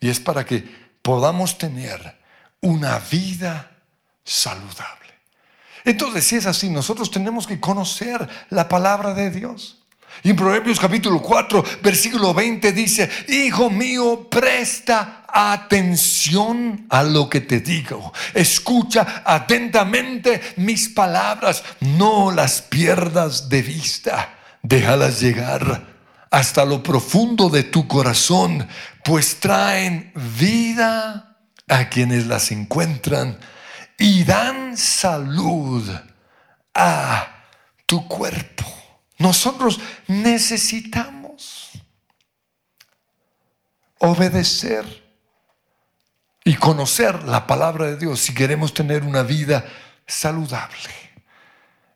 Y 0.00 0.08
es 0.08 0.18
para 0.18 0.44
que 0.46 0.64
podamos 1.02 1.58
tener 1.58 2.18
una 2.60 2.98
vida 2.98 3.70
saludable. 4.24 4.96
Entonces, 5.84 6.26
si 6.26 6.36
es 6.36 6.46
así, 6.46 6.68
nosotros 6.68 7.10
tenemos 7.10 7.46
que 7.46 7.60
conocer 7.60 8.28
la 8.50 8.68
palabra 8.68 9.14
de 9.14 9.30
Dios. 9.30 9.85
Y 10.22 10.30
en 10.30 10.36
Proverbios 10.36 10.80
capítulo 10.80 11.20
4, 11.20 11.64
versículo 11.82 12.34
20 12.34 12.72
dice, 12.72 13.08
Hijo 13.28 13.70
mío, 13.70 14.28
presta 14.30 15.24
atención 15.28 16.86
a 16.88 17.02
lo 17.02 17.28
que 17.28 17.42
te 17.42 17.60
digo. 17.60 18.12
Escucha 18.34 19.22
atentamente 19.24 20.40
mis 20.56 20.88
palabras, 20.88 21.62
no 21.80 22.30
las 22.30 22.62
pierdas 22.62 23.48
de 23.48 23.62
vista. 23.62 24.34
Déjalas 24.62 25.20
llegar 25.20 25.86
hasta 26.30 26.64
lo 26.64 26.82
profundo 26.82 27.48
de 27.48 27.62
tu 27.62 27.86
corazón, 27.86 28.66
pues 29.04 29.38
traen 29.38 30.12
vida 30.38 31.36
a 31.68 31.88
quienes 31.88 32.26
las 32.26 32.50
encuentran 32.50 33.38
y 33.98 34.24
dan 34.24 34.76
salud 34.76 35.88
a 36.74 37.28
tu 37.86 38.06
cuerpo. 38.08 38.75
Nosotros 39.18 39.80
necesitamos 40.06 41.70
obedecer 43.98 44.84
y 46.44 46.54
conocer 46.54 47.24
la 47.24 47.46
palabra 47.46 47.86
de 47.86 47.96
Dios 47.96 48.20
si 48.20 48.34
queremos 48.34 48.74
tener 48.74 49.02
una 49.02 49.22
vida 49.22 49.64
saludable. 50.06 50.90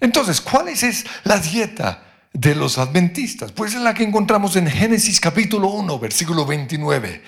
Entonces, 0.00 0.40
¿cuál 0.40 0.68
es 0.68 1.04
la 1.24 1.38
dieta 1.38 2.02
de 2.32 2.54
los 2.54 2.78
adventistas? 2.78 3.52
Pues 3.52 3.74
es 3.74 3.80
la 3.80 3.92
que 3.94 4.02
encontramos 4.02 4.56
en 4.56 4.66
Génesis 4.66 5.20
capítulo 5.20 5.68
1, 5.68 5.98
versículo 5.98 6.46
29. 6.46 7.22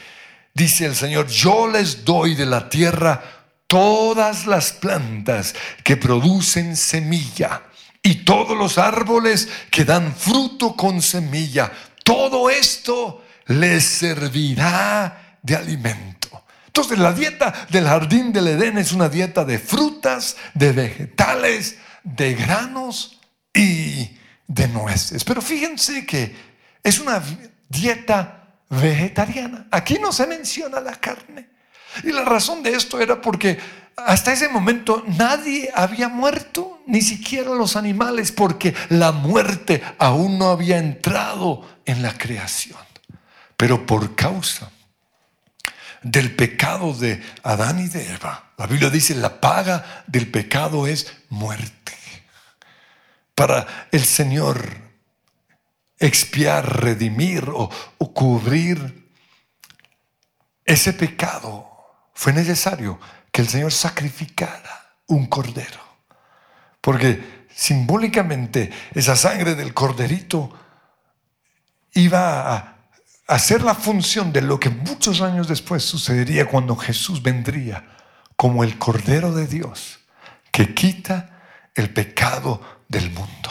Dice 0.54 0.86
el 0.86 0.96
Señor, 0.96 1.28
yo 1.28 1.68
les 1.68 2.04
doy 2.04 2.34
de 2.34 2.46
la 2.46 2.68
tierra 2.68 3.22
todas 3.66 4.46
las 4.46 4.72
plantas 4.72 5.54
que 5.84 5.96
producen 5.96 6.76
semilla 6.76 7.62
y 8.02 8.24
todos 8.24 8.56
los 8.56 8.78
árboles 8.78 9.48
que 9.70 9.84
dan 9.84 10.14
fruto 10.14 10.74
con 10.74 11.00
semilla. 11.00 11.72
Todo 12.02 12.50
esto 12.50 13.24
les 13.46 13.84
servirá 13.84 15.38
de 15.42 15.56
alimento. 15.56 16.44
Entonces 16.66 16.98
la 16.98 17.12
dieta 17.12 17.66
del 17.70 17.86
jardín 17.86 18.32
del 18.32 18.48
Edén 18.48 18.78
es 18.78 18.92
una 18.92 19.08
dieta 19.08 19.44
de 19.44 19.58
frutas, 19.58 20.36
de 20.54 20.72
vegetales, 20.72 21.76
de 22.02 22.34
granos 22.34 23.20
y 23.54 24.16
de 24.46 24.68
nueces. 24.68 25.22
Pero 25.22 25.42
fíjense 25.42 26.04
que 26.06 26.34
es 26.82 26.98
una 26.98 27.22
dieta 27.68 28.56
vegetariana. 28.68 29.66
Aquí 29.70 29.98
no 30.00 30.12
se 30.12 30.26
menciona 30.26 30.80
la 30.80 30.96
carne. 30.96 31.50
Y 32.02 32.10
la 32.10 32.24
razón 32.24 32.62
de 32.62 32.70
esto 32.70 32.98
era 32.98 33.20
porque 33.20 33.58
hasta 33.96 34.32
ese 34.32 34.48
momento 34.48 35.04
nadie 35.06 35.70
había 35.74 36.08
muerto, 36.08 36.80
ni 36.86 37.02
siquiera 37.02 37.50
los 37.50 37.76
animales, 37.76 38.32
porque 38.32 38.74
la 38.88 39.12
muerte 39.12 39.82
aún 39.98 40.38
no 40.38 40.50
había 40.50 40.78
entrado 40.78 41.62
en 41.84 42.02
la 42.02 42.16
creación. 42.16 42.78
pero 43.56 43.86
por 43.86 44.16
causa 44.16 44.72
del 46.02 46.34
pecado 46.34 46.94
de 46.94 47.22
Adán 47.42 47.78
y 47.78 47.88
de 47.88 48.12
Eva. 48.12 48.52
La 48.58 48.66
Biblia 48.66 48.90
dice, 48.90 49.14
la 49.14 49.40
paga 49.40 50.04
del 50.06 50.28
pecado 50.28 50.86
es 50.86 51.12
muerte. 51.28 51.92
Para 53.34 53.88
el 53.92 54.04
Señor 54.04 54.82
expiar, 55.98 56.82
redimir 56.82 57.48
o, 57.48 57.70
cubrir 58.12 59.08
ese 60.64 60.92
pecado, 60.92 61.68
fue 62.14 62.32
necesario 62.32 62.98
que 63.32 63.42
el 63.42 63.48
Señor 63.48 63.72
sacrificara 63.72 64.94
un 65.06 65.26
cordero. 65.26 65.80
Porque 66.80 67.46
simbólicamente 67.54 68.70
esa 68.94 69.16
sangre 69.16 69.54
del 69.54 69.74
corderito 69.74 70.52
iba 71.94 72.54
a 72.54 72.76
hacer 73.26 73.62
la 73.62 73.74
función 73.74 74.32
de 74.32 74.42
lo 74.42 74.60
que 74.60 74.70
muchos 74.70 75.20
años 75.22 75.48
después 75.48 75.82
sucedería 75.82 76.46
cuando 76.46 76.76
Jesús 76.76 77.22
vendría 77.22 77.84
como 78.36 78.64
el 78.64 78.78
Cordero 78.78 79.32
de 79.32 79.46
Dios 79.46 80.00
que 80.50 80.74
quita 80.74 81.42
el 81.74 81.90
pecado 81.90 82.60
del 82.88 83.10
mundo. 83.10 83.50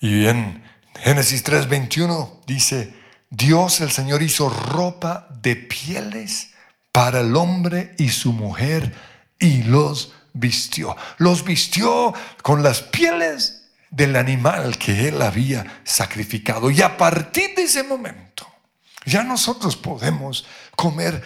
Y 0.00 0.26
en 0.26 0.64
Génesis 0.96 1.44
3:21 1.44 2.44
dice, 2.46 2.94
Dios 3.30 3.80
el 3.80 3.90
Señor 3.90 4.22
hizo 4.22 4.48
ropa 4.48 5.28
de 5.42 5.56
pieles 5.56 6.53
para 6.94 7.22
el 7.22 7.34
hombre 7.34 7.96
y 7.98 8.10
su 8.10 8.32
mujer 8.32 8.94
y 9.40 9.64
los 9.64 10.12
vistió. 10.32 10.96
Los 11.18 11.44
vistió 11.44 12.14
con 12.40 12.62
las 12.62 12.82
pieles 12.82 13.64
del 13.90 14.14
animal 14.14 14.78
que 14.78 15.08
él 15.08 15.20
había 15.20 15.80
sacrificado. 15.82 16.70
Y 16.70 16.82
a 16.82 16.96
partir 16.96 17.52
de 17.56 17.64
ese 17.64 17.82
momento, 17.82 18.46
ya 19.04 19.24
nosotros 19.24 19.76
podemos 19.76 20.46
comer 20.76 21.20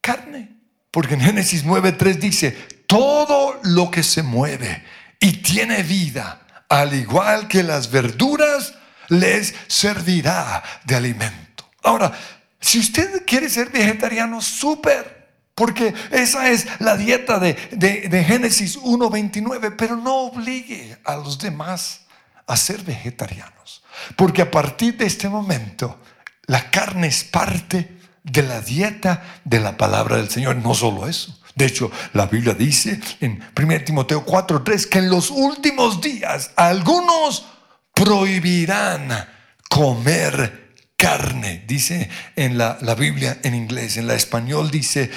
carne. 0.00 0.56
Porque 0.90 1.12
en 1.12 1.20
Génesis 1.20 1.62
9.3 1.62 2.14
dice, 2.14 2.52
todo 2.86 3.60
lo 3.62 3.90
que 3.90 4.02
se 4.02 4.22
mueve 4.22 4.82
y 5.20 5.32
tiene 5.42 5.82
vida, 5.82 6.64
al 6.70 6.94
igual 6.94 7.46
que 7.46 7.62
las 7.62 7.90
verduras, 7.90 8.72
les 9.10 9.54
servirá 9.66 10.62
de 10.84 10.96
alimento. 10.96 11.68
Ahora, 11.82 12.12
si 12.60 12.78
usted 12.78 13.24
quiere 13.26 13.48
ser 13.48 13.70
vegetariano, 13.70 14.40
súper. 14.40 15.16
Porque 15.54 15.94
esa 16.10 16.50
es 16.50 16.66
la 16.80 16.98
dieta 16.98 17.38
de, 17.38 17.54
de, 17.72 18.08
de 18.08 18.24
Génesis 18.24 18.78
1.29, 18.78 19.74
pero 19.76 19.96
no 19.96 20.14
obligue 20.16 20.98
a 21.04 21.16
los 21.16 21.38
demás 21.38 22.02
a 22.46 22.56
ser 22.56 22.82
vegetarianos. 22.82 23.82
Porque 24.16 24.42
a 24.42 24.50
partir 24.50 24.98
de 24.98 25.06
este 25.06 25.30
momento, 25.30 25.98
la 26.46 26.70
carne 26.70 27.06
es 27.06 27.24
parte 27.24 27.96
de 28.22 28.42
la 28.42 28.60
dieta 28.60 29.40
de 29.44 29.60
la 29.60 29.76
palabra 29.78 30.16
del 30.16 30.28
Señor. 30.28 30.56
No 30.56 30.74
solo 30.74 31.08
eso. 31.08 31.40
De 31.54 31.64
hecho, 31.64 31.90
la 32.12 32.26
Biblia 32.26 32.52
dice 32.52 33.00
en 33.20 33.42
1 33.58 33.84
Timoteo 33.84 34.26
4:3 34.26 34.88
que 34.90 34.98
en 34.98 35.08
los 35.08 35.30
últimos 35.30 36.02
días 36.02 36.50
algunos 36.54 37.46
prohibirán 37.94 39.26
comer 39.70 40.65
carne. 41.06 41.62
Dice 41.68 42.10
en 42.34 42.58
la, 42.58 42.78
Biblia 42.98 43.38
en 43.44 43.54
inglés, 43.54 43.96
en 43.96 44.08
la 44.08 44.14
español 44.14 44.72
dice, 44.72 45.08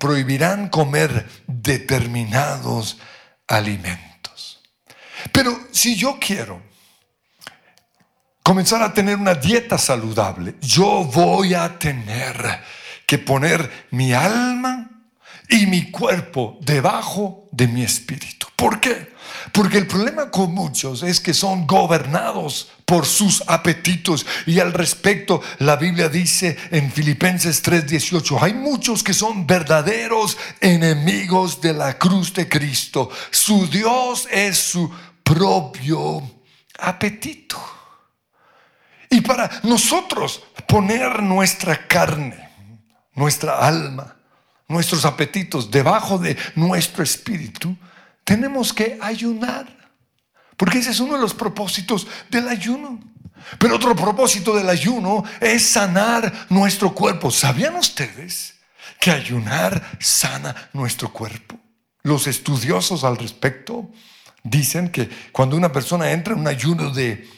prohibirán 0.00 0.68
comer 0.68 1.28
determinados 1.46 2.98
alimentos. 3.46 4.60
Pero 5.30 5.56
si 5.70 5.94
yo 5.94 6.18
quiero 6.20 6.60
comenzar 8.42 8.82
a 8.82 8.92
tener 8.92 9.16
una 9.16 9.34
dieta 9.34 9.78
saludable, 9.78 10.56
yo 10.60 11.04
voy 11.04 11.54
a 11.54 11.78
tener 11.78 12.60
que 13.06 13.18
poner 13.18 13.86
mi 13.92 14.12
alma 14.12 14.90
y 15.48 15.66
mi 15.66 15.92
cuerpo 15.92 16.58
debajo 16.62 17.48
de 17.52 17.68
mi 17.68 17.84
espíritu. 17.84 18.48
¿Por 18.56 18.80
qué? 18.80 19.14
Porque 19.52 19.78
el 19.78 19.86
problema 19.86 20.32
con 20.32 20.52
muchos 20.52 21.04
es 21.04 21.20
que 21.20 21.32
son 21.32 21.64
gobernados 21.64 22.72
por 22.86 23.04
sus 23.04 23.42
apetitos. 23.48 24.24
Y 24.46 24.60
al 24.60 24.72
respecto, 24.72 25.42
la 25.58 25.76
Biblia 25.76 26.08
dice 26.08 26.56
en 26.70 26.90
Filipenses 26.90 27.60
3:18, 27.62 28.38
hay 28.40 28.54
muchos 28.54 29.02
que 29.02 29.12
son 29.12 29.46
verdaderos 29.46 30.38
enemigos 30.60 31.60
de 31.60 31.74
la 31.74 31.98
cruz 31.98 32.32
de 32.32 32.48
Cristo. 32.48 33.10
Su 33.30 33.66
Dios 33.66 34.28
es 34.30 34.56
su 34.56 34.90
propio 35.22 36.22
apetito. 36.78 37.60
Y 39.10 39.20
para 39.20 39.50
nosotros 39.64 40.42
poner 40.66 41.22
nuestra 41.22 41.86
carne, 41.86 42.50
nuestra 43.14 43.58
alma, 43.58 44.16
nuestros 44.68 45.04
apetitos 45.04 45.70
debajo 45.70 46.18
de 46.18 46.36
nuestro 46.54 47.02
espíritu, 47.02 47.76
tenemos 48.24 48.72
que 48.72 48.98
ayunar. 49.00 49.75
Porque 50.56 50.78
ese 50.78 50.90
es 50.90 51.00
uno 51.00 51.14
de 51.14 51.20
los 51.20 51.34
propósitos 51.34 52.06
del 52.30 52.48
ayuno. 52.48 53.00
Pero 53.58 53.76
otro 53.76 53.94
propósito 53.94 54.56
del 54.56 54.68
ayuno 54.68 55.22
es 55.40 55.68
sanar 55.68 56.46
nuestro 56.48 56.94
cuerpo. 56.94 57.30
¿Sabían 57.30 57.76
ustedes 57.76 58.54
que 58.98 59.10
ayunar 59.10 59.98
sana 60.00 60.54
nuestro 60.72 61.12
cuerpo? 61.12 61.58
Los 62.02 62.26
estudiosos 62.26 63.04
al 63.04 63.16
respecto 63.16 63.90
dicen 64.42 64.90
que 64.90 65.08
cuando 65.32 65.56
una 65.56 65.72
persona 65.72 66.10
entra 66.10 66.34
en 66.34 66.40
un 66.40 66.48
ayuno 66.48 66.90
de 66.90 67.28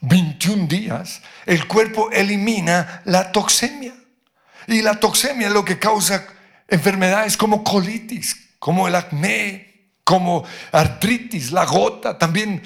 21 0.00 0.66
días, 0.66 1.22
el 1.46 1.66
cuerpo 1.66 2.10
elimina 2.10 3.02
la 3.04 3.32
toxemia. 3.32 3.94
Y 4.66 4.82
la 4.82 4.98
toxemia 4.98 5.48
es 5.48 5.52
lo 5.52 5.64
que 5.64 5.78
causa 5.78 6.26
enfermedades 6.68 7.36
como 7.36 7.62
colitis, 7.62 8.54
como 8.58 8.88
el 8.88 8.94
acné, 8.94 9.63
como 10.04 10.44
artritis, 10.70 11.50
la 11.50 11.64
gota, 11.64 12.18
también 12.18 12.62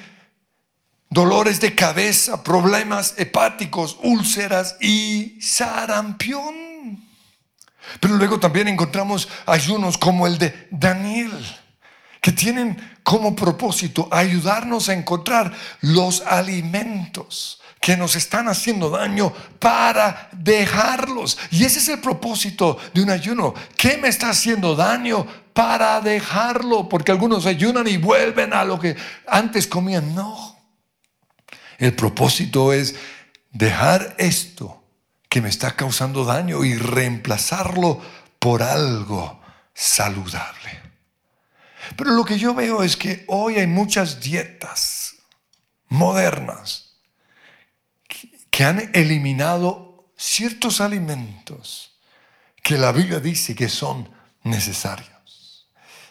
dolores 1.09 1.59
de 1.59 1.73
cabeza, 1.73 2.43
problemas 2.43 3.15
hepáticos, 3.17 3.97
úlceras 4.03 4.75
y 4.79 5.39
sarampión. 5.41 7.07
Pero 7.99 8.15
luego 8.15 8.39
también 8.39 8.67
encontramos 8.67 9.27
ayunos 9.45 9.97
como 9.97 10.27
el 10.27 10.37
de 10.37 10.67
Daniel 10.69 11.31
que 12.21 12.31
tienen 12.31 12.77
como 13.03 13.35
propósito 13.35 14.07
ayudarnos 14.11 14.89
a 14.89 14.93
encontrar 14.93 15.53
los 15.81 16.21
alimentos 16.21 17.61
que 17.79 17.95
nos 17.95 18.15
están 18.15 18.49
haciendo 18.49 18.89
daño 18.89 19.33
para 19.57 20.29
dejarlos. 20.33 21.37
Y 21.49 21.63
ese 21.63 21.79
es 21.79 21.87
el 21.87 21.99
propósito 21.99 22.77
de 22.93 23.01
un 23.01 23.09
ayuno. 23.09 23.53
¿Qué 23.77 23.97
me 23.97 24.09
está 24.09 24.29
haciendo 24.29 24.75
daño 24.75 25.25
para 25.59 25.99
dejarlo? 25.99 26.87
Porque 26.87 27.11
algunos 27.11 27.45
ayunan 27.45 27.85
y 27.85 27.97
vuelven 27.97 28.53
a 28.53 28.63
lo 28.63 28.79
que 28.79 28.95
antes 29.27 29.67
comían. 29.67 30.15
No. 30.15 30.57
El 31.77 31.93
propósito 31.95 32.71
es 32.71 32.95
dejar 33.51 34.15
esto 34.19 34.81
que 35.27 35.41
me 35.41 35.49
está 35.49 35.75
causando 35.75 36.23
daño 36.23 36.63
y 36.63 36.77
reemplazarlo 36.77 38.01
por 38.39 38.63
algo 38.63 39.41
saludable. 39.73 40.81
Pero 41.97 42.11
lo 42.11 42.23
que 42.23 42.39
yo 42.39 42.53
veo 42.53 42.81
es 42.81 42.95
que 42.95 43.25
hoy 43.27 43.55
hay 43.55 43.67
muchas 43.67 44.21
dietas 44.21 45.17
modernas 45.89 46.95
que 48.49 48.63
han 48.63 48.91
eliminado 48.93 50.09
ciertos 50.15 50.79
alimentos 50.79 51.99
que 52.63 52.77
la 52.77 52.93
Biblia 52.93 53.19
dice 53.19 53.53
que 53.53 53.67
son 53.67 54.09
necesarios. 54.43 55.18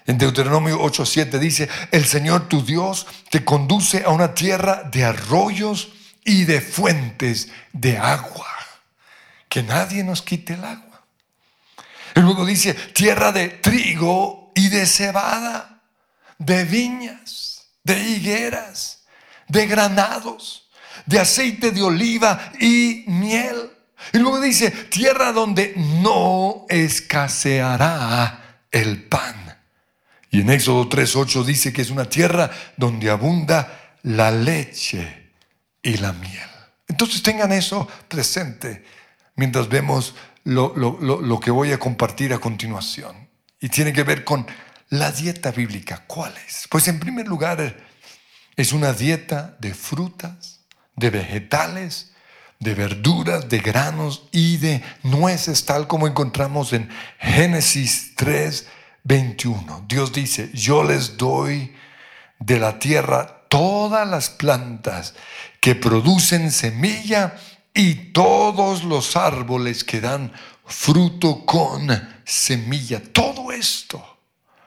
En 0.08 0.16
Deuteronomio 0.16 0.80
8:7 0.80 1.38
dice, 1.38 1.68
el 1.92 2.06
Señor 2.06 2.48
tu 2.48 2.64
Dios 2.64 3.06
te 3.28 3.44
conduce 3.44 4.04
a 4.04 4.08
una 4.08 4.32
tierra 4.32 4.84
de 4.90 5.04
arroyos 5.04 5.90
y 6.24 6.44
de 6.44 6.62
fuentes 6.62 7.50
de 7.74 7.98
agua. 7.98 8.48
Que 9.50 9.62
nadie 9.62 10.02
nos 10.02 10.22
quite 10.22 10.54
el 10.54 10.64
agua. 10.64 11.04
Y 12.16 12.20
luego 12.20 12.46
dice, 12.46 12.72
tierra 12.72 13.32
de 13.32 13.48
trigo 13.50 14.50
y 14.54 14.70
de 14.70 14.86
cebada, 14.86 15.82
de 16.38 16.64
viñas, 16.64 17.66
de 17.84 18.00
higueras, 18.02 19.04
de 19.46 19.66
granados, 19.66 20.70
de 21.04 21.20
aceite 21.20 21.70
de 21.70 21.82
oliva 21.82 22.50
y 22.58 23.04
miel. 23.08 23.70
Y 24.14 24.18
luego 24.18 24.40
dice, 24.40 24.70
tierra 24.70 25.32
donde 25.32 25.74
no 25.76 26.64
escaseará 26.70 28.62
el 28.70 29.02
pan. 29.02 29.47
Y 30.38 30.42
en 30.42 30.50
Éxodo 30.50 30.88
3.8 30.88 31.44
dice 31.44 31.72
que 31.72 31.82
es 31.82 31.90
una 31.90 32.04
tierra 32.04 32.48
donde 32.76 33.10
abunda 33.10 33.96
la 34.04 34.30
leche 34.30 35.32
y 35.82 35.96
la 35.96 36.12
miel. 36.12 36.48
Entonces 36.86 37.24
tengan 37.24 37.50
eso 37.50 37.88
presente 38.06 38.84
mientras 39.34 39.68
vemos 39.68 40.14
lo, 40.44 40.76
lo 40.76 41.40
que 41.40 41.50
voy 41.50 41.72
a 41.72 41.78
compartir 41.80 42.32
a 42.32 42.38
continuación. 42.38 43.28
Y 43.60 43.68
tiene 43.68 43.92
que 43.92 44.04
ver 44.04 44.22
con 44.22 44.46
la 44.90 45.10
dieta 45.10 45.50
bíblica. 45.50 46.04
¿Cuál 46.06 46.32
es? 46.46 46.68
Pues 46.70 46.86
en 46.86 47.00
primer 47.00 47.26
lugar 47.26 47.76
es 48.54 48.72
una 48.72 48.92
dieta 48.92 49.56
de 49.58 49.74
frutas, 49.74 50.60
de 50.94 51.10
vegetales, 51.10 52.12
de 52.60 52.74
verduras, 52.76 53.48
de 53.48 53.58
granos 53.58 54.28
y 54.30 54.58
de 54.58 54.84
nueces, 55.02 55.64
tal 55.64 55.88
como 55.88 56.06
encontramos 56.06 56.72
en 56.72 56.88
Génesis 57.18 58.12
3, 58.14 58.68
21. 59.08 59.86
Dios 59.88 60.12
dice, 60.12 60.50
yo 60.52 60.84
les 60.84 61.16
doy 61.16 61.74
de 62.38 62.58
la 62.58 62.78
tierra 62.78 63.46
todas 63.48 64.06
las 64.06 64.28
plantas 64.28 65.14
que 65.60 65.74
producen 65.74 66.52
semilla 66.52 67.34
y 67.72 68.12
todos 68.12 68.84
los 68.84 69.16
árboles 69.16 69.82
que 69.82 70.02
dan 70.02 70.30
fruto 70.66 71.46
con 71.46 71.88
semilla. 72.24 73.02
Todo 73.02 73.50
esto 73.50 74.18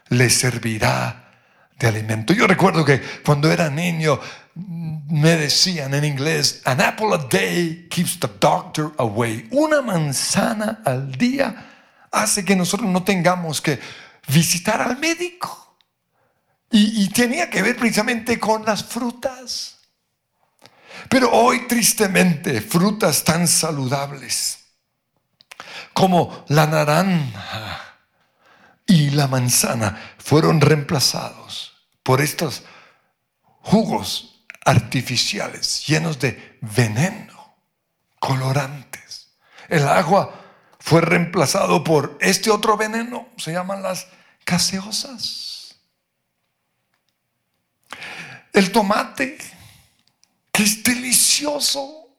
les 0.09 0.33
servirá 0.33 1.29
de 1.77 1.87
alimento. 1.87 2.33
Yo 2.33 2.47
recuerdo 2.47 2.83
que 2.83 2.99
cuando 3.23 3.51
era 3.51 3.69
niño 3.69 4.19
me 4.55 5.37
decían 5.37 5.93
en 5.93 6.03
inglés, 6.03 6.61
an 6.65 6.81
apple 6.81 7.13
a 7.13 7.17
day 7.29 7.87
keeps 7.91 8.19
the 8.19 8.29
doctor 8.39 8.91
away. 8.97 9.47
Una 9.51 9.83
manzana 9.83 10.81
al 10.83 11.11
día 11.11 11.67
hace 12.11 12.43
que 12.43 12.55
nosotros 12.55 12.89
no 12.89 13.03
tengamos 13.03 13.61
que 13.61 13.79
visitar 14.27 14.81
al 14.81 14.97
médico. 14.97 15.77
Y, 16.73 17.09
tenía 17.09 17.49
que 17.49 17.61
ver 17.61 17.75
precisamente 17.75 18.39
con 18.39 18.63
las 18.63 18.85
frutas. 18.85 19.79
Pero 21.09 21.29
hoy 21.29 21.67
tristemente 21.67 22.61
frutas 22.61 23.25
tan 23.25 23.45
saludables 23.45 24.59
como 25.93 26.45
la 26.47 26.67
naranja 26.67 27.97
y 28.85 29.09
la 29.09 29.27
manzana 29.27 30.15
fueron 30.17 30.61
reemplazados 30.61 31.73
por 32.03 32.21
estos 32.21 32.63
jugos 33.43 34.45
artificiales 34.63 35.85
llenos 35.85 36.19
de 36.19 36.57
veneno, 36.61 37.57
colorantes. 38.19 39.31
El 39.67 39.87
agua 39.87 40.40
fue 40.81 40.99
reemplazado 40.99 41.83
por 41.83 42.17
este 42.19 42.49
otro 42.49 42.75
veneno, 42.75 43.29
se 43.37 43.53
llaman 43.53 43.83
las 43.83 44.07
gaseosas. 44.43 45.75
El 48.51 48.71
tomate, 48.71 49.37
que 50.51 50.63
es 50.63 50.83
delicioso, 50.83 52.09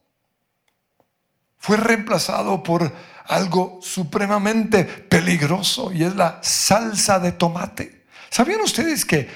fue 1.59 1.77
reemplazado 1.77 2.62
por 2.62 2.94
algo 3.27 3.81
supremamente 3.83 4.85
peligroso 4.85 5.92
y 5.92 6.05
es 6.05 6.14
la 6.14 6.38
salsa 6.42 7.18
de 7.18 7.33
tomate. 7.33 8.05
¿Sabían 8.31 8.61
ustedes 8.61 9.05
que 9.05 9.29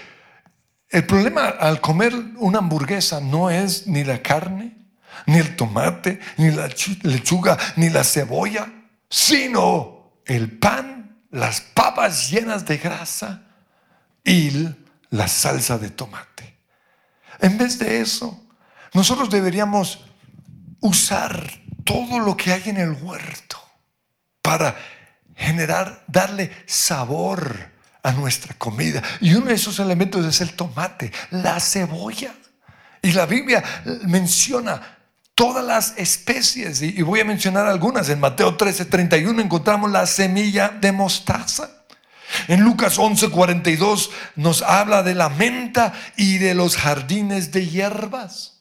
el 0.89 1.05
problema 1.05 1.49
al 1.49 1.81
comer 1.81 2.15
una 2.37 2.59
hamburguesa 2.59 3.21
no 3.21 3.51
es 3.51 3.89
ni 3.89 4.05
la 4.05 4.23
carne, 4.23 4.77
ni 5.27 5.39
el 5.39 5.57
tomate, 5.57 6.21
ni 6.37 6.53
la 6.53 6.69
lechuga, 7.03 7.59
ni 7.75 7.91
la 7.91 8.05
cebolla, 8.05 8.73
sino 9.09 10.21
el 10.25 10.59
pan, 10.59 11.21
las 11.31 11.61
papas 11.61 12.31
llenas 12.31 12.65
de 12.65 12.79
grasa 12.79 13.43
y 14.25 14.69
la 15.11 15.29
salsa 15.29 15.79
de 15.79 15.91
tomate. 15.91 16.59
En 17.41 17.59
vez 17.59 17.79
de 17.79 18.01
eso, 18.01 18.45
nosotros 18.93 19.31
deberíamos 19.31 20.01
usar 20.81 21.51
todo 21.85 22.19
lo 22.19 22.37
que 22.37 22.53
hay 22.53 22.63
en 22.67 22.79
el 22.79 22.93
huerto 22.93 23.61
para 24.43 24.77
generar, 25.35 26.05
darle 26.07 26.51
sabor 26.67 27.71
a 28.03 28.13
nuestra 28.13 28.55
comida. 28.55 29.03
Y 29.21 29.35
uno 29.35 29.47
de 29.47 29.55
esos 29.55 29.79
elementos 29.79 30.25
es 30.25 30.41
el 30.41 30.55
tomate, 30.55 31.13
la 31.31 31.61
cebolla. 31.61 32.35
Y 33.03 33.13
la 33.13 33.27
Biblia 33.27 33.63
menciona 34.05 34.96
todas 35.37 35.65
las 35.65 35.95
especies, 35.99 36.81
y 36.83 37.03
voy 37.03 37.21
a 37.21 37.25
mencionar 37.25 37.67
algunas. 37.67 38.09
En 38.09 38.19
Mateo 38.19 38.57
13, 38.57 38.87
31 38.87 39.43
encontramos 39.43 39.91
la 39.91 40.07
semilla 40.07 40.71
de 40.71 40.91
mostaza. 40.93 41.71
En 42.49 42.63
Lucas 42.63 42.99
11, 42.99 43.29
42 43.29 44.11
nos 44.37 44.63
habla 44.63 45.03
de 45.03 45.15
la 45.15 45.29
menta 45.29 45.93
y 46.17 46.39
de 46.39 46.55
los 46.55 46.77
jardines 46.77 47.53
de 47.53 47.69
hierbas. 47.69 48.55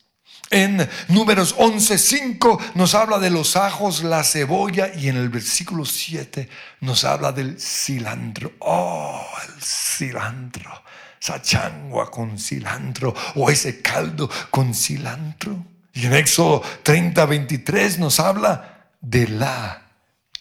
En 0.51 0.87
números 1.07 1.55
11.5 1.55 2.59
nos 2.75 2.93
habla 2.93 3.19
de 3.19 3.29
los 3.29 3.55
ajos, 3.55 4.03
la 4.03 4.23
cebolla 4.23 4.91
y 4.93 5.07
en 5.07 5.15
el 5.15 5.29
versículo 5.29 5.85
7 5.85 6.49
nos 6.81 7.05
habla 7.05 7.31
del 7.31 7.59
cilantro. 7.59 8.51
Oh, 8.59 9.25
el 9.47 9.61
cilantro. 9.63 10.83
Esa 11.19 11.41
changua 11.41 12.11
con 12.11 12.37
cilantro 12.37 13.15
o 13.35 13.49
ese 13.49 13.81
caldo 13.81 14.29
con 14.51 14.75
cilantro. 14.75 15.74
Y 15.95 16.05
en 16.05 16.13
Éxodo 16.13 16.61
30, 16.83 17.25
23 17.25 17.99
nos 17.99 18.19
habla 18.19 18.89
de 19.01 19.27
la 19.27 19.81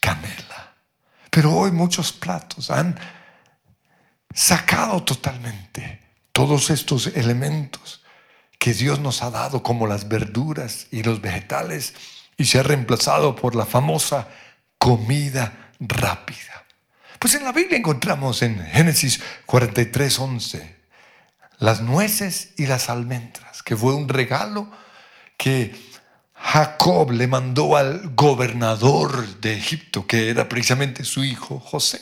canela. 0.01 0.75
Pero 1.31 1.55
hoy 1.55 1.71
muchos 1.71 2.13
platos 2.13 2.71
han 2.71 2.99
sacado 4.35 5.03
totalmente 5.05 6.03
todos 6.33 6.71
estos 6.71 7.07
elementos 7.07 8.03
que 8.59 8.75
Dios 8.75 8.99
nos 8.99 9.23
ha 9.23 9.31
dado 9.31 9.63
como 9.63 9.87
las 9.87 10.09
verduras 10.09 10.89
y 10.91 11.05
los 11.05 11.21
vegetales 11.21 11.95
y 12.37 12.47
se 12.47 12.59
ha 12.59 12.65
reemplazado 12.65 13.37
por 13.37 13.55
la 13.55 13.65
famosa 13.65 14.29
comida 14.77 15.71
rápida. 15.79 16.65
Pues 17.21 17.35
en 17.37 17.45
la 17.45 17.53
Biblia 17.53 17.79
encontramos 17.79 18.43
en 18.43 18.59
Génesis 18.67 19.21
43, 19.47 20.19
11 20.19 20.75
las 21.59 21.81
nueces 21.81 22.51
y 22.57 22.67
las 22.67 22.91
almendras, 22.91 23.63
que 23.63 23.77
fue 23.77 23.95
un 23.95 24.09
regalo 24.09 24.69
que 25.37 25.75
Jacob 26.35 27.11
le 27.13 27.27
mandó 27.27 27.77
al 27.77 28.15
gobernador 28.15 29.41
de 29.41 29.55
Egipto, 29.55 30.07
que 30.07 30.31
era 30.31 30.49
precisamente 30.49 31.05
su 31.05 31.25
hijo 31.25 31.59
José. 31.59 32.01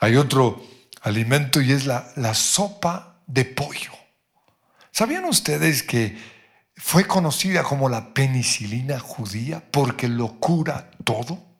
Hay 0.00 0.16
otro 0.16 0.64
alimento 1.02 1.60
y 1.60 1.72
es 1.72 1.86
la, 1.86 2.10
la 2.16 2.34
sopa 2.34 3.20
de 3.26 3.44
pollo. 3.44 3.92
¿Sabían 4.90 5.24
ustedes 5.24 5.82
que 5.82 6.16
fue 6.76 7.06
conocida 7.06 7.62
como 7.62 7.88
la 7.88 8.14
penicilina 8.14 8.98
judía 8.98 9.62
porque 9.70 10.08
lo 10.08 10.38
cura 10.40 10.90
todo? 11.04 11.54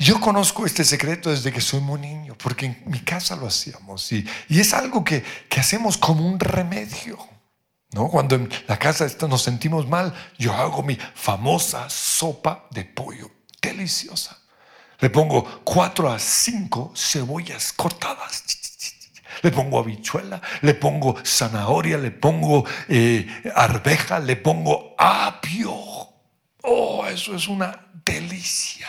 Yo 0.00 0.18
conozco 0.18 0.64
este 0.64 0.82
secreto 0.82 1.30
desde 1.30 1.52
que 1.52 1.60
soy 1.60 1.80
muy 1.80 2.00
niño, 2.00 2.34
porque 2.42 2.64
en 2.64 2.82
mi 2.86 3.00
casa 3.00 3.36
lo 3.36 3.46
hacíamos 3.46 4.10
y, 4.12 4.26
es 4.48 4.72
algo 4.72 5.04
que, 5.04 5.22
hacemos 5.58 5.98
como 5.98 6.26
un 6.26 6.40
remedio. 6.40 7.18
¿No? 7.92 8.08
Cuando 8.08 8.36
en 8.36 8.48
la 8.66 8.78
casa 8.78 9.06
nos 9.28 9.42
sentimos 9.42 9.88
mal, 9.88 10.14
yo 10.38 10.52
hago 10.54 10.82
mi 10.82 10.96
famosa 11.14 11.88
sopa 11.88 12.66
de 12.70 12.84
pollo, 12.84 13.30
deliciosa. 13.60 14.38
Le 14.98 15.10
pongo 15.10 15.62
cuatro 15.64 16.10
a 16.10 16.18
cinco 16.18 16.92
cebollas 16.94 17.72
cortadas 17.72 18.44
le 19.42 19.50
pongo 19.50 19.78
habichuela, 19.78 20.40
le 20.62 20.74
pongo 20.74 21.16
zanahoria, 21.24 21.98
le 21.98 22.10
pongo 22.10 22.64
eh, 22.88 23.26
arveja, 23.54 24.18
le 24.18 24.36
pongo 24.36 24.94
apio. 24.98 25.72
Oh, 26.62 27.06
eso 27.06 27.34
es 27.34 27.48
una 27.48 27.86
delicia. 28.04 28.88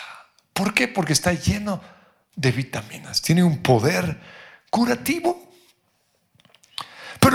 ¿Por 0.53 0.73
qué? 0.73 0.87
Porque 0.87 1.13
está 1.13 1.33
lleno 1.33 1.81
de 2.35 2.51
vitaminas, 2.51 3.21
tiene 3.21 3.43
un 3.43 3.61
poder 3.61 4.19
curativo. 4.69 5.50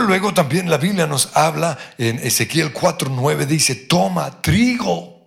Luego 0.02 0.35
también 0.35 0.70
la 0.70 0.78
Biblia 0.78 1.06
nos 1.06 1.37
habla 1.37 1.78
en 1.98 2.18
Ezequiel 2.18 2.72
4:9 2.72 3.46
dice, 3.46 3.74
"Toma 3.74 4.42
trigo, 4.42 5.26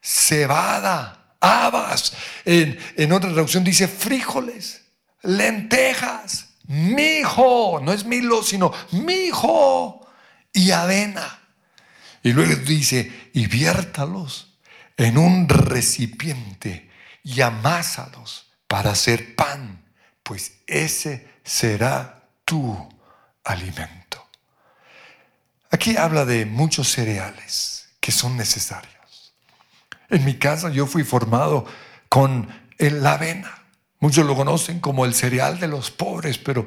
cebada, 0.00 1.36
habas." 1.40 2.12
En, 2.44 2.78
en 2.96 3.12
otra 3.12 3.30
traducción 3.30 3.64
dice 3.64 3.88
frijoles, 3.88 4.82
lentejas, 5.22 6.56
mi 6.68 7.18
hijo, 7.18 7.80
no 7.82 7.92
es 7.92 8.04
Milo, 8.04 8.42
sino 8.42 8.72
mi 8.92 9.26
hijo 9.26 10.06
y 10.52 10.70
avena. 10.70 11.40
Y 12.22 12.32
luego 12.32 12.56
dice, 12.56 13.30
y 13.34 13.46
viértalos 13.46 14.58
en 14.96 15.18
un 15.18 15.48
recipiente 15.48 16.90
y 17.22 17.40
amásalos 17.40 18.52
para 18.66 18.90
hacer 18.90 19.36
pan, 19.36 19.84
pues 20.22 20.54
ese 20.66 21.28
será 21.44 22.28
tu 22.44 22.88
alimento. 23.44 23.95
Aquí 25.70 25.96
habla 25.96 26.24
de 26.24 26.46
muchos 26.46 26.88
cereales 26.88 27.88
que 28.00 28.12
son 28.12 28.36
necesarios. 28.36 29.34
En 30.08 30.24
mi 30.24 30.34
casa 30.34 30.70
yo 30.70 30.86
fui 30.86 31.04
formado 31.04 31.66
con 32.08 32.48
la 32.78 33.12
avena. 33.12 33.62
Muchos 33.98 34.26
lo 34.26 34.36
conocen 34.36 34.80
como 34.80 35.04
el 35.04 35.14
cereal 35.14 35.58
de 35.58 35.68
los 35.68 35.90
pobres, 35.90 36.38
pero 36.38 36.64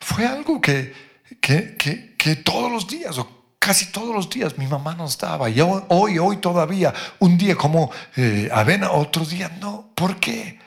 fue 0.00 0.26
algo 0.26 0.60
que, 0.60 0.92
que, 1.40 2.36
todos 2.44 2.72
los 2.72 2.88
días, 2.88 3.18
o 3.18 3.54
casi 3.58 3.92
todos 3.92 4.14
los 4.14 4.28
días, 4.28 4.58
mi 4.58 4.66
mamá 4.66 4.94
nos 4.94 5.18
daba. 5.18 5.48
Y 5.50 5.60
hoy, 5.60 6.18
hoy 6.18 6.36
todavía, 6.38 6.92
un 7.20 7.38
día 7.38 7.54
como 7.54 7.90
eh, 8.16 8.48
avena, 8.52 8.90
otro 8.90 9.24
día 9.24 9.56
no. 9.60 9.92
¿Por 9.94 10.18
qué? 10.18 10.58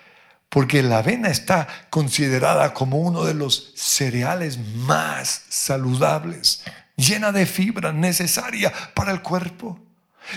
Porque 0.56 0.82
la 0.82 1.00
avena 1.00 1.28
está 1.28 1.68
considerada 1.90 2.74
como 2.74 3.00
uno 3.00 3.26
de 3.26 3.34
los 3.34 3.74
cereales 3.76 4.58
más 4.58 5.42
saludables, 5.50 6.64
llena 6.96 7.34
de 7.34 7.46
fibra 7.46 7.92
necesaria 7.92 8.72
para 8.94 9.12
el 9.12 9.22
cuerpo. 9.22 9.78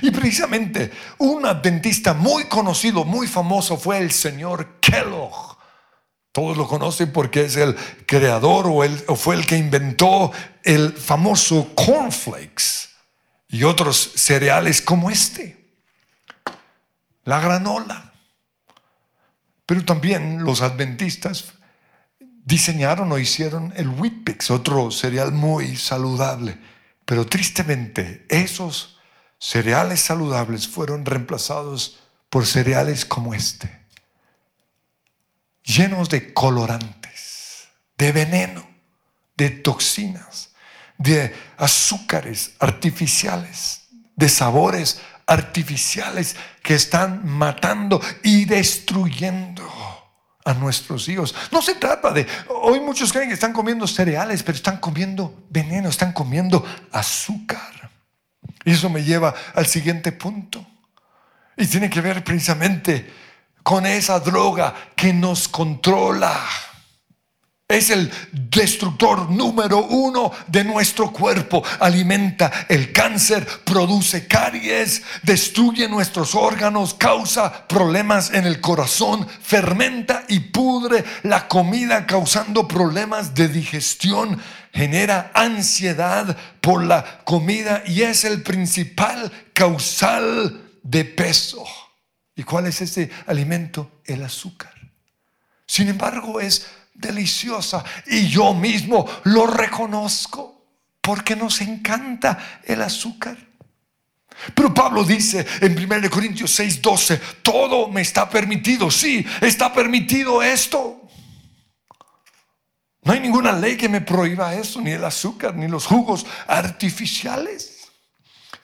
Y 0.03 0.11
precisamente 0.11 0.91
un 1.19 1.47
adventista 1.47 2.15
muy 2.15 2.47
conocido, 2.47 3.05
muy 3.05 3.29
famoso 3.29 3.77
fue 3.77 3.99
el 3.99 4.11
señor 4.11 4.81
Kellogg. 4.81 5.57
Todos 6.33 6.57
lo 6.57 6.67
conocen 6.67 7.13
porque 7.13 7.45
es 7.45 7.55
el 7.55 7.77
creador 8.05 8.67
o, 8.67 8.81
o 9.13 9.15
fue 9.15 9.37
el 9.37 9.47
que 9.47 9.57
inventó 9.57 10.33
el 10.65 10.95
famoso 10.95 11.71
cornflakes 11.77 12.89
y 13.51 13.63
otros 13.63 14.15
cereales 14.17 14.83
como 14.83 15.11
este, 15.11 15.65
la 17.23 17.39
granola. 17.39 18.08
Pero 19.69 19.85
también 19.85 20.45
los 20.45 20.63
adventistas 20.63 21.53
diseñaron 22.19 23.13
o 23.13 23.19
hicieron 23.19 23.75
el 23.77 23.87
Whitpix, 23.87 24.51
otro 24.51 24.91
cereal 24.91 25.31
muy 25.31 25.77
saludable. 25.77 26.59
Pero 27.05 27.27
tristemente, 27.27 28.25
esos 28.31 28.99
cereales 29.39 30.01
saludables 30.01 30.67
fueron 30.67 31.05
reemplazados 31.05 31.99
por 32.31 32.47
cereales 32.47 33.05
como 33.05 33.35
este, 33.35 33.85
llenos 35.63 36.09
de 36.09 36.33
colorantes, 36.33 37.69
de 37.99 38.13
veneno, 38.13 38.67
de 39.37 39.51
toxinas, 39.51 40.55
de 40.97 41.37
azúcares 41.59 42.53
artificiales, 42.59 43.83
de 44.17 44.31
sabores 44.31 45.03
artificiales 45.29 46.35
que 46.63 46.75
están 46.75 47.25
matando 47.25 48.01
y 48.25 48.47
destruyendo 48.47 49.63
a 50.45 50.55
nuestros 50.55 51.09
hijos. 51.09 51.35
No 51.53 51.61
se 51.61 51.75
trata 51.75 52.11
de, 52.11 52.27
hoy 52.49 52.81
muchos 52.81 53.13
creen 53.13 53.29
que 53.29 53.35
están 53.35 53.53
comiendo 53.53 53.87
cereales, 53.87 54.43
pero 54.43 54.57
están 54.57 54.79
comiendo 54.79 55.47
veneno, 55.51 55.91
están 55.91 56.13
comiendo 56.13 56.65
azúcar. 56.91 57.91
Y 58.65 58.73
eso 58.73 58.89
me 58.89 59.05
lleva 59.05 59.35
al 59.55 59.67
siguiente 59.67 60.11
punto. 60.11 60.67
Y 61.57 61.67
tiene 61.67 61.91
que 61.91 62.01
ver 62.01 62.25
precisamente 62.25 63.13
con 63.63 63.85
esa 63.85 64.19
droga 64.21 64.75
que 64.97 65.13
nos 65.13 65.47
controla 65.47 66.41
es 67.71 67.91
el 67.91 68.11
destructor 68.33 69.29
número 69.31 69.85
uno 69.85 70.33
de 70.47 70.65
nuestro 70.65 71.13
cuerpo. 71.13 71.63
Alimenta 71.81 72.51
el 72.67 72.95
cáncer, 72.95 73.47
produce 73.63 74.27
caries, 74.27 75.03
destruye 75.23 75.87
nuestros 75.87 76.35
órganos, 76.35 76.95
causa 76.95 77.69
problemas 77.69 78.33
en 78.33 78.47
el 78.47 78.63
corazón, 78.63 79.29
fermenta 79.43 80.25
y 80.29 80.41
pudre 80.41 81.05
la 81.25 81.47
comida 81.47 82.07
causando 82.07 82.67
problemas 82.67 83.35
de 83.35 83.49
digestión, 83.49 84.41
genera 84.73 85.31
ansiedad 85.35 86.39
por 86.63 86.83
la 86.83 87.21
comida 87.25 87.83
y 87.87 88.01
es 88.01 88.25
el 88.25 88.43
principal 88.43 89.31
causal 89.53 90.59
de 90.83 91.05
peso. 91.05 91.67
¿Y 92.35 92.45
cuál 92.45 92.65
es 92.65 92.81
ese 92.81 93.11
alimento? 93.27 94.01
El 94.07 94.25
azúcar. 94.25 94.73
Sin 95.67 95.89
embargo, 95.89 96.41
es 96.41 96.67
deliciosa 96.99 97.85
y 98.07 98.29
yo 98.29 98.53
mismo 98.53 99.09
lo 99.25 99.47
reconozco 99.47 100.67
porque 101.01 101.35
nos 101.35 101.61
encanta 101.61 102.61
el 102.65 102.83
azúcar. 102.83 103.37
Pero 104.55 104.73
Pablo 104.73 105.05
dice 105.05 105.47
en 105.61 105.77
1 105.77 106.11
Corintios 106.11 106.51
6, 106.53 106.83
12, 106.83 107.17
todo 107.43 107.89
me 107.89 108.03
está 108.03 108.29
permitido, 108.29 108.91
sí, 108.91 109.27
está 109.41 109.73
permitido 109.73 110.43
esto. 110.43 111.09
No 113.03 113.13
hay 113.13 113.21
ninguna 113.21 113.53
ley 113.53 113.77
que 113.77 113.89
me 113.89 114.01
prohíba 114.01 114.55
eso, 114.55 114.81
ni 114.81 114.91
el 114.91 115.05
azúcar, 115.05 115.55
ni 115.55 115.67
los 115.67 115.87
jugos 115.87 116.27
artificiales. 116.47 117.89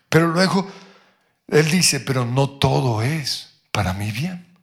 Pero 0.08 0.28
luego 0.28 0.70
él 1.48 1.70
dice, 1.70 2.00
pero 2.00 2.24
no 2.24 2.50
todo 2.50 3.02
es 3.02 3.62
para 3.72 3.94
mi 3.94 4.12
bien. 4.12 4.53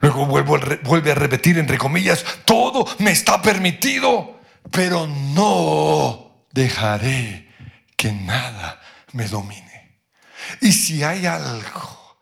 Luego 0.00 0.26
vuelve 0.26 1.10
a 1.10 1.14
repetir, 1.14 1.58
entre 1.58 1.78
comillas, 1.78 2.24
todo 2.44 2.86
me 2.98 3.10
está 3.10 3.42
permitido, 3.42 4.40
pero 4.70 5.06
no 5.06 6.46
dejaré 6.52 7.48
que 7.96 8.12
nada 8.12 8.80
me 9.12 9.26
domine. 9.26 10.00
Y 10.60 10.72
si 10.72 11.02
hay 11.02 11.26
algo 11.26 12.18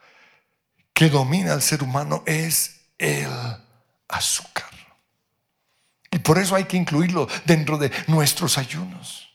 que 0.93 1.11
domina 1.11 1.53
al 1.53 1.63
ser 1.63 1.83
humano 1.83 2.23
es 2.27 2.81
el 2.99 3.31
azúcar. 4.09 4.65
Y 6.11 6.19
por 6.19 6.39
eso 6.39 6.57
hay 6.57 6.65
que 6.65 6.79
incluirlo 6.79 7.29
dentro 7.45 7.77
de 7.77 7.93
nuestros 8.07 8.57
ayunos. 8.57 9.29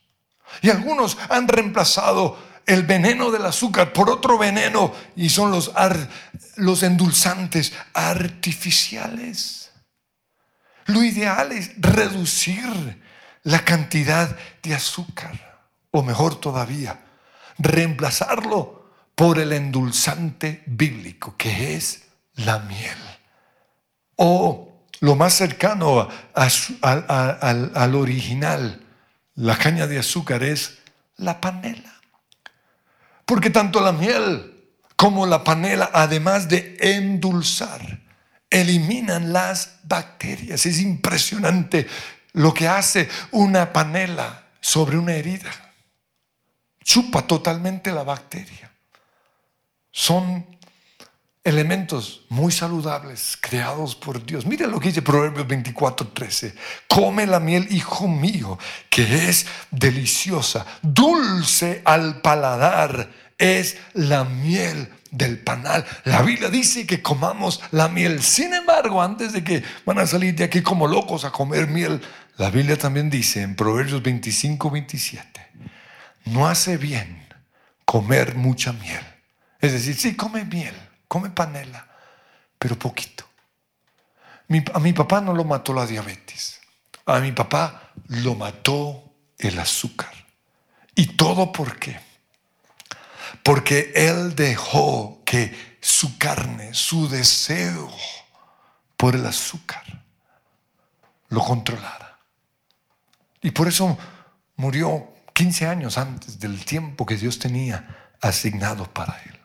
Y 0.64 0.72
algunos 0.72 1.18
han 1.30 1.48
reemplazado 1.48 2.38
el 2.66 2.84
veneno 2.84 3.32
del 3.32 3.46
azúcar 3.46 3.94
por 3.94 4.10
otro 4.10 4.38
veneno 4.38 4.94
y 5.16 5.30
son 5.30 5.52
los, 5.52 5.72
los 6.56 6.84
endulzantes 6.84 7.74
artificiales. 7.94 9.72
Lo 10.86 11.04
ideal 11.04 11.52
es 11.52 11.72
reducir 11.78 13.02
la 13.44 13.64
cantidad 13.64 14.36
de 14.62 14.76
azúcar 14.76 15.62
o 15.92 16.04
mejor 16.04 16.40
todavía, 16.40 17.02
reemplazarlo 17.58 18.92
por 19.16 19.40
el 19.40 19.54
endulzante 19.54 20.64
bíblico 20.66 21.36
que 21.38 21.76
es 21.76 22.04
la 22.36 22.60
miel. 22.60 22.98
O 24.16 24.86
lo 25.00 25.16
más 25.16 25.34
cercano 25.34 26.08
al 26.34 27.96
original, 27.96 28.86
la 29.36 29.58
caña 29.58 29.88
de 29.88 30.00
azúcar 30.00 30.44
es 30.44 30.80
la 31.18 31.42
panela. 31.42 32.01
Porque 33.26 33.50
tanto 33.50 33.80
la 33.82 33.92
miel 33.92 34.48
como 34.96 35.26
la 35.26 35.44
panela, 35.44 35.90
además 35.94 36.48
de 36.48 36.78
endulzar, 36.80 38.02
eliminan 38.50 39.34
las 39.34 39.80
bacterias. 39.84 40.66
Es 40.66 40.80
impresionante 40.80 41.88
lo 42.34 42.54
que 42.54 42.68
hace 42.68 43.10
una 43.32 43.74
panela 43.74 44.44
sobre 44.60 44.98
una 44.98 45.14
herida. 45.14 45.52
Chupa 46.84 47.26
totalmente 47.26 47.92
la 47.92 48.04
bacteria. 48.04 48.72
Son 49.92 50.46
elementos 51.44 52.26
muy 52.30 52.52
saludables 52.52 53.38
creados 53.40 53.96
por 53.96 54.24
Dios. 54.26 54.46
Mira 54.46 54.68
lo 54.68 54.80
que 54.80 54.90
dice 54.90 55.02
Proverbios 55.02 55.48
24, 55.48 56.08
13. 56.10 56.54
Come 56.88 57.26
la 57.26 57.40
miel, 57.40 57.68
hijo 57.72 58.08
mío, 58.08 58.60
que 58.90 59.30
es 59.30 59.48
deliciosa, 59.72 60.66
dulce 60.82 61.82
al 61.86 62.22
paladar 62.22 63.10
es 63.42 63.78
la 63.94 64.24
miel 64.24 64.88
del 65.10 65.40
panal. 65.40 65.84
La 66.06 66.22
Biblia 66.22 66.50
dice 66.50 66.86
que 66.86 67.02
comamos 67.02 67.60
la 67.72 67.90
miel. 67.90 68.22
Sin 68.22 68.54
embargo, 68.54 69.02
antes 69.02 69.34
de 69.34 69.44
que 69.44 69.64
van 69.84 69.98
a 69.98 70.06
salir 70.06 70.36
de 70.36 70.44
aquí 70.44 70.62
como 70.62 70.88
locos 70.88 71.26
a 71.26 71.32
comer 71.32 71.68
miel, 71.68 72.00
la 72.38 72.52
Biblia 72.52 72.78
también 72.78 73.10
dice 73.10 73.42
en 73.42 73.56
Proverbios 73.56 74.04
25, 74.04 74.70
27, 74.70 75.48
no 76.26 76.48
hace 76.48 76.78
bien 76.78 77.28
comer 77.84 78.36
mucha 78.36 78.74
miel. 78.74 79.02
Es 79.60 79.74
decir, 79.74 79.96
sí, 79.96 80.16
come 80.16 80.46
miel, 80.46 80.76
come 81.12 81.30
panela, 81.32 81.86
pero 82.58 82.80
poquito. 82.80 83.26
a 84.74 84.80
mi 84.80 84.94
papá 84.94 85.20
no 85.20 85.34
lo 85.34 85.44
mató 85.44 85.74
la 85.74 85.86
diabetes. 85.86 86.62
A 87.06 87.20
mi 87.20 87.34
papá 87.34 87.92
lo 88.08 88.36
mató 88.36 89.04
el 89.38 89.60
azúcar. 89.60 90.14
¿Y 90.96 91.18
todo 91.18 91.52
por 91.52 91.78
qué? 91.80 92.00
porque 93.44 93.92
Él 93.96 94.36
dejó 94.36 95.22
que 95.26 95.78
su 95.82 96.18
carne, 96.18 96.74
su 96.74 97.10
deseo 97.10 97.92
por 98.98 99.16
el 99.16 99.26
azúcar, 99.26 99.84
lo 101.30 101.42
controlara. 101.42 102.20
Y 103.42 103.52
por 103.52 103.68
eso 103.68 103.98
murió 104.58 105.14
15 105.34 105.68
años 105.68 105.98
antes 105.98 106.40
del 106.40 106.64
tiempo 106.66 107.06
que 107.06 107.18
Dios 107.18 107.40
tenía 107.40 108.14
asignado 108.22 108.92
para 108.94 109.20
Él. 109.24 109.41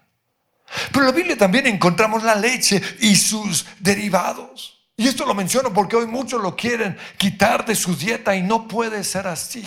Pero 0.92 1.00
en 1.00 1.06
la 1.06 1.16
Biblia 1.16 1.38
también 1.38 1.66
encontramos 1.66 2.22
la 2.22 2.34
leche 2.34 2.82
y 3.00 3.16
sus 3.16 3.66
derivados. 3.80 4.76
Y 4.96 5.08
esto 5.08 5.26
lo 5.26 5.34
menciono 5.34 5.72
porque 5.72 5.96
hoy 5.96 6.06
muchos 6.06 6.42
lo 6.42 6.56
quieren 6.56 6.96
quitar 7.18 7.64
de 7.66 7.74
su 7.74 7.94
dieta 7.96 8.34
y 8.34 8.42
no 8.42 8.66
puede 8.66 9.04
ser 9.04 9.26
así. 9.26 9.64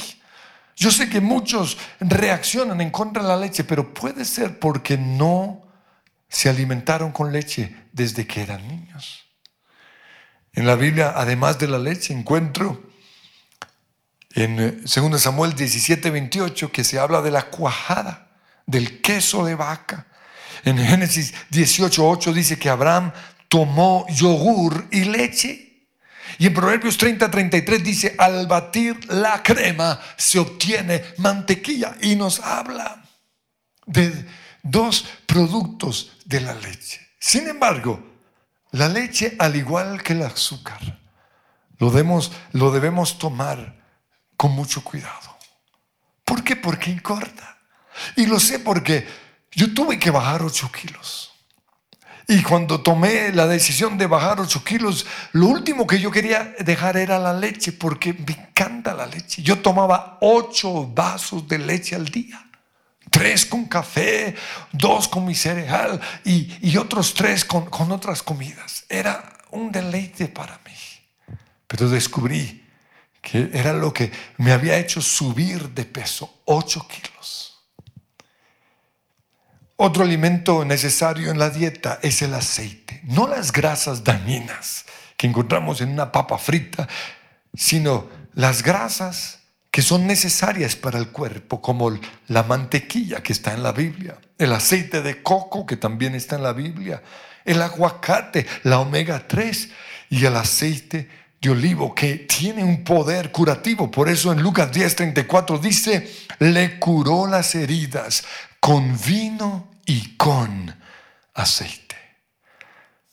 Yo 0.76 0.92
sé 0.92 1.10
que 1.10 1.22
muchos 1.22 1.78
reaccionan 2.00 2.82
en 2.82 2.90
contra 2.90 3.22
de 3.22 3.28
la 3.28 3.38
leche, 3.38 3.64
pero 3.64 3.94
puede 3.94 4.26
ser 4.26 4.60
porque 4.60 4.98
no 4.98 5.62
se 6.28 6.50
alimentaron 6.50 7.12
con 7.12 7.32
leche 7.32 7.76
desde 7.92 8.26
que 8.26 8.42
eran 8.42 8.68
niños. 8.68 9.26
En 10.54 10.66
la 10.66 10.76
Biblia, 10.76 11.14
además 11.16 11.60
de 11.60 11.68
la 11.68 11.80
leche, 11.80 12.14
encuentro 12.14 12.90
en 14.32 14.82
2 14.82 14.98
eh, 14.98 15.20
Samuel 15.20 15.54
17, 15.54 16.10
28 16.10 16.72
que 16.72 16.84
se 16.84 17.00
habla 17.00 17.22
de 17.22 17.32
la 17.32 17.44
cuajada, 17.44 18.30
del 18.66 19.02
queso 19.02 19.46
de 19.46 19.56
vaca. 19.56 20.08
En 20.66 20.78
Génesis 20.78 21.34
18, 21.50 22.08
8 22.08 22.34
dice 22.34 22.60
que 22.60 22.70
Abraham 22.70 23.12
tomó 23.48 24.06
yogur 24.10 24.88
y 24.92 25.06
leche 25.06 25.70
y 26.40 26.48
en 26.48 26.54
Proverbios 26.54 26.98
30, 26.98 27.30
33 27.30 27.84
dice, 27.84 28.16
al 28.18 28.48
batir 28.48 28.98
la 29.12 29.44
crema 29.44 30.00
se 30.16 30.40
obtiene 30.40 31.04
mantequilla. 31.18 31.98
Y 32.02 32.16
nos 32.16 32.40
habla 32.40 33.04
de, 33.86 34.26
dos 34.64 35.06
productos 35.26 36.14
de 36.24 36.42
la 36.42 36.54
leche. 36.54 37.02
Sin 37.20 37.48
embargo, 37.48 38.02
la 38.72 38.88
leche, 38.88 39.36
al 39.38 39.58
igual 39.58 40.02
que 40.02 40.14
el 40.14 40.22
azúcar, 40.22 41.00
lo 41.78 41.90
debemos, 41.90 42.32
lo 42.54 42.72
debemos 42.72 43.18
tomar 43.18 43.78
con 44.38 44.52
mucho 44.52 44.82
cuidado. 44.82 45.38
¿Por 46.24 46.44
qué? 46.44 46.56
Porque 46.56 46.92
engorda. 46.92 47.58
Y 48.16 48.28
lo 48.28 48.40
sé 48.40 48.60
porque 48.60 49.06
yo 49.52 49.74
tuve 49.74 50.00
que 50.00 50.12
bajar 50.12 50.44
8 50.44 50.72
kilos. 50.72 51.32
Y 52.28 52.44
cuando 52.44 52.82
tomé 52.82 53.34
la 53.34 53.48
decisión 53.48 53.98
de 53.98 54.06
bajar 54.06 54.40
8 54.40 54.64
kilos, 54.64 55.08
lo 55.32 55.48
último 55.48 55.88
que 55.88 56.00
yo 56.00 56.12
quería 56.12 56.54
dejar 56.60 56.96
era 56.98 57.18
la 57.18 57.34
leche, 57.34 57.72
porque 57.72 58.14
me 58.14 58.34
encanta 58.34 58.94
la 58.94 59.08
leche. 59.08 59.42
Yo 59.42 59.60
tomaba 59.60 60.20
8 60.22 60.92
vasos 60.94 61.48
de 61.48 61.58
leche 61.58 61.96
al 61.96 62.06
día. 62.06 62.46
Tres 63.10 63.48
con 63.48 63.66
café, 63.66 64.36
dos 64.72 65.08
con 65.08 65.26
mi 65.26 65.34
cereal 65.34 66.00
y, 66.24 66.78
otros 66.78 67.16
tres 67.16 67.44
con, 67.44 67.66
con 67.66 67.92
otras 67.92 68.22
comidas. 68.22 68.86
Era 68.88 69.34
un 69.50 69.72
deleite 69.72 70.28
para 70.28 70.60
mí. 70.64 71.36
Pero 71.66 71.90
descubrí 71.90 72.64
que 73.24 73.50
era 73.52 73.74
lo 73.74 73.92
que 73.92 74.12
me 74.38 74.52
había 74.52 74.78
hecho 74.78 75.02
subir 75.02 75.70
de 75.70 75.86
peso, 75.86 76.42
8 76.46 76.88
kilos. 76.88 77.49
Otro 79.82 80.04
alimento 80.04 80.66
necesario 80.66 81.32
en 81.32 81.40
la 81.40 81.50
dieta 81.50 82.00
es 82.02 82.22
el 82.22 82.34
aceite, 82.34 83.00
no 83.06 83.30
las 83.30 83.54
grasas 83.54 84.04
dañinas 84.04 84.84
que 85.16 85.26
encontramos 85.26 85.80
en 85.80 85.88
una 85.88 86.12
papa 86.12 86.38
frita, 86.38 86.86
sino 87.54 88.10
las 88.34 88.62
grasas 88.62 89.40
que 89.72 89.82
son 89.82 90.06
necesarias 90.06 90.76
para 90.76 91.00
el 91.00 91.08
cuerpo, 91.08 91.62
como 91.62 91.98
la 92.28 92.44
mantequilla 92.44 93.24
que 93.24 93.32
está 93.32 93.54
en 93.54 93.64
la 93.64 93.72
Biblia, 93.72 94.18
el 94.38 94.52
aceite 94.52 95.02
de 95.02 95.24
coco 95.24 95.66
que 95.66 95.78
también 95.78 96.14
está 96.14 96.36
en 96.36 96.44
la 96.44 96.52
Biblia, 96.52 97.02
el 97.46 97.62
aguacate, 97.62 98.46
la 98.64 98.80
omega 98.80 99.30
3 99.30 99.70
y 100.10 100.26
el 100.26 100.36
aceite 100.36 101.08
de 101.40 101.50
olivo 101.52 101.96
que 101.96 102.16
tiene 102.18 102.66
un 102.66 102.84
poder 102.84 103.32
curativo. 103.32 103.90
Por 103.90 104.10
eso 104.10 104.34
en 104.34 104.42
Lucas 104.42 104.74
10:34 104.74 105.58
dice, 105.58 106.06
le 106.40 106.80
curó 106.80 107.28
las 107.28 107.56
heridas 107.56 108.26
con 108.60 108.98
vino 109.02 109.72
y 109.86 110.16
con 110.16 110.76
aceite. 111.34 111.96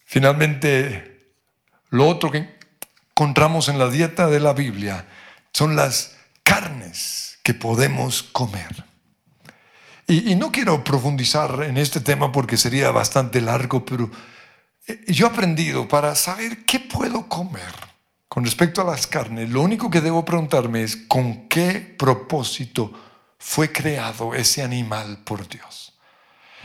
Finalmente, 0.04 1.32
lo 1.90 2.08
otro 2.08 2.30
que 2.30 2.58
encontramos 3.10 3.68
en 3.68 3.78
la 3.78 3.88
dieta 3.88 4.26
de 4.28 4.40
la 4.40 4.52
Biblia 4.52 5.06
son 5.52 5.76
las 5.76 6.16
carnes 6.42 7.38
que 7.42 7.54
podemos 7.54 8.22
comer. 8.22 8.84
Y, 10.08 10.36
no 10.36 10.52
quiero 10.52 10.84
profundizar 10.84 11.64
en 11.64 11.76
este 11.78 12.00
tema 12.00 12.30
porque 12.30 12.56
sería 12.56 12.92
bastante 12.92 13.40
largo, 13.40 13.84
pero 13.84 14.08
eh, 14.86 15.04
yo 15.08 15.26
he 15.26 15.30
aprendido 15.30 15.88
para 15.88 16.14
saber 16.14 16.64
qué 16.64 16.78
puedo 16.78 17.28
comer 17.28 17.74
con 18.28 18.44
respecto 18.44 18.82
a 18.82 18.84
las 18.84 19.08
carnes. 19.08 19.50
Lo 19.50 19.62
único 19.62 19.90
que 19.90 20.00
debo 20.00 20.24
preguntarme 20.24 20.82
es 20.82 20.96
con 20.96 21.48
qué 21.48 21.80
propósito 21.98 22.92
fue 23.38 23.72
creado 23.72 24.34
ese 24.34 24.62
animal 24.62 25.18
por 25.24 25.48
Dios. 25.48 25.94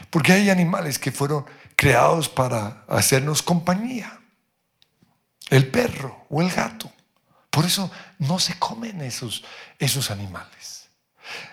Porque 0.10 0.34
hay 0.34 0.49
animales 0.49 0.99
que 0.99 1.12
fueron 1.12 1.45
creados 1.75 2.29
para 2.29 2.84
hacernos 2.88 3.41
compañía. 3.41 4.19
El 5.49 5.67
perro 5.67 6.25
o 6.29 6.41
el 6.41 6.49
gato. 6.49 6.91
Por 7.49 7.65
eso 7.65 7.91
no 8.19 8.39
se 8.39 8.57
comen 8.57 9.01
esos, 9.01 9.43
esos 9.77 10.10
animales. 10.10 10.89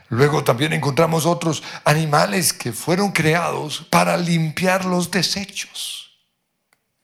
Luego 0.09 0.44
también 0.44 0.72
encontramos 0.72 1.26
otros 1.26 1.62
animales 1.85 2.52
que 2.52 2.72
fueron 2.72 3.12
creados 3.12 3.87
para 3.90 4.16
limpiar 4.16 4.85
los 4.85 5.11
desechos. 5.11 6.18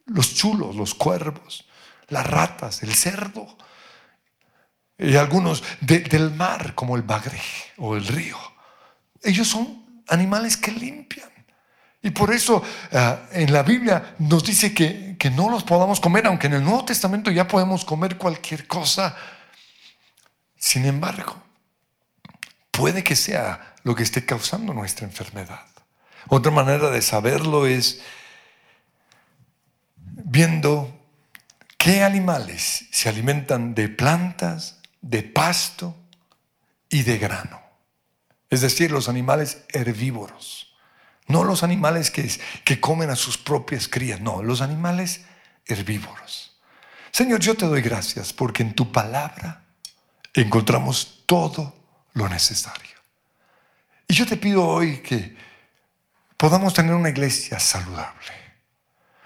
Los 0.07 0.35
chulos, 0.35 0.77
los 0.77 0.95
cuervos, 0.95 1.67
las 2.09 2.27
ratas, 2.27 2.83
el 2.83 2.95
cerdo. 2.95 3.57
Y 4.99 5.17
algunos 5.17 5.63
del 5.81 6.31
mar, 6.31 6.75
como 6.75 6.97
el 6.97 7.03
bagre 7.03 7.41
o 7.79 7.97
el 7.97 8.07
río. 8.07 8.39
Ellos 9.23 9.49
son 9.49 10.03
animales 10.09 10.57
que 10.57 10.71
limpian. 10.71 11.29
Y 12.03 12.11
por 12.11 12.33
eso 12.33 12.63
ah, 12.93 13.21
en 13.33 13.53
la 13.53 13.63
Biblia 13.63 14.15
nos 14.19 14.45
dice 14.45 14.75
que, 14.75 15.17
que 15.19 15.31
no 15.31 15.51
los 15.51 15.65
podamos 15.65 16.01
comer, 16.01 16.27
aunque 16.27 16.49
en 16.49 16.55
el 16.55 16.63
Nuevo 16.63 16.85
Testamento 16.85 17.31
ya 17.31 17.49
podemos 17.49 17.85
comer 17.85 18.19
cualquier 18.19 18.67
cosa. 18.67 19.17
Sin 20.57 20.85
embargo, 20.85 21.43
puede 22.71 23.03
que 23.03 23.17
sea 23.17 23.75
lo 23.85 23.95
que 23.95 24.03
esté 24.03 24.25
causando 24.25 24.75
nuestra 24.75 25.07
enfermedad. 25.07 25.67
Otra 26.29 26.51
manera 26.51 26.91
de 26.91 27.03
saberlo 27.03 27.67
es 27.67 28.01
viendo 29.97 30.95
qué 31.79 32.03
animales 32.03 32.87
se 32.91 33.09
alimentan 33.09 33.75
de 33.75 33.89
plantas, 33.89 34.81
de 35.05 35.23
pasto 35.23 35.95
y 36.89 37.03
de 37.03 37.19
grano. 37.19 37.61
Es 38.49 38.63
decir, 38.63 38.91
los 38.91 39.09
animales 39.09 39.65
herbívoros. 39.69 40.75
No 41.27 41.45
los 41.45 41.63
animales 41.63 42.11
que, 42.11 42.31
que 42.65 42.81
comen 42.81 43.11
a 43.11 43.17
sus 43.17 43.39
propias 43.39 43.89
crías, 43.89 44.21
no, 44.21 44.43
los 44.43 44.61
animales 44.61 45.23
herbívoros. 45.67 46.59
Señor, 47.11 47.41
yo 47.41 47.55
te 47.55 47.67
doy 47.67 47.83
gracias 47.83 48.33
porque 48.33 48.63
en 48.63 48.75
tu 48.75 48.93
palabra 48.93 49.65
encontramos 50.33 51.23
todo 51.27 51.75
lo 52.15 52.29
necesario. 52.29 52.97
Y 54.09 54.15
yo 54.15 54.27
te 54.27 54.37
pido 54.37 54.67
hoy 54.67 54.99
que 54.99 55.37
podamos 56.37 56.75
tener 56.75 56.95
una 56.95 57.11
iglesia 57.11 57.59
saludable, 57.59 58.33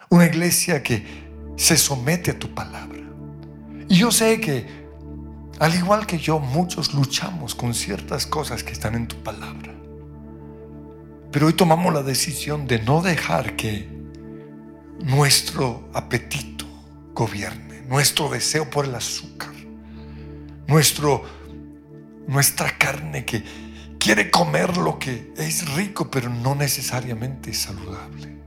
una 0.08 0.26
iglesia 0.26 0.82
que 0.82 1.28
se 1.56 1.76
somete 1.76 2.32
a 2.32 2.38
tu 2.38 2.54
palabra. 2.54 3.00
Y 3.88 3.96
yo 3.96 4.12
sé 4.12 4.40
que, 4.40 4.87
al 5.58 5.74
igual 5.74 6.06
que 6.06 6.18
yo, 6.18 6.38
muchos 6.38 6.94
luchamos 6.94 7.54
con 7.54 7.74
ciertas 7.74 8.26
cosas 8.26 8.62
que 8.62 8.72
están 8.72 8.94
en 8.94 9.08
tu 9.08 9.16
palabra. 9.22 9.74
Pero 11.32 11.46
hoy 11.46 11.52
tomamos 11.52 11.92
la 11.92 12.02
decisión 12.02 12.66
de 12.66 12.80
no 12.80 13.02
dejar 13.02 13.56
que 13.56 13.88
nuestro 15.00 15.88
apetito 15.92 16.64
gobierne, 17.12 17.82
nuestro 17.82 18.28
deseo 18.28 18.70
por 18.70 18.84
el 18.84 18.94
azúcar, 18.94 19.52
nuestro, 20.66 21.24
nuestra 22.26 22.78
carne 22.78 23.24
que 23.24 23.42
quiere 23.98 24.30
comer 24.30 24.76
lo 24.76 24.98
que 24.98 25.32
es 25.36 25.74
rico, 25.74 26.10
pero 26.10 26.30
no 26.30 26.54
necesariamente 26.54 27.50
es 27.50 27.58
saludable. 27.58 28.38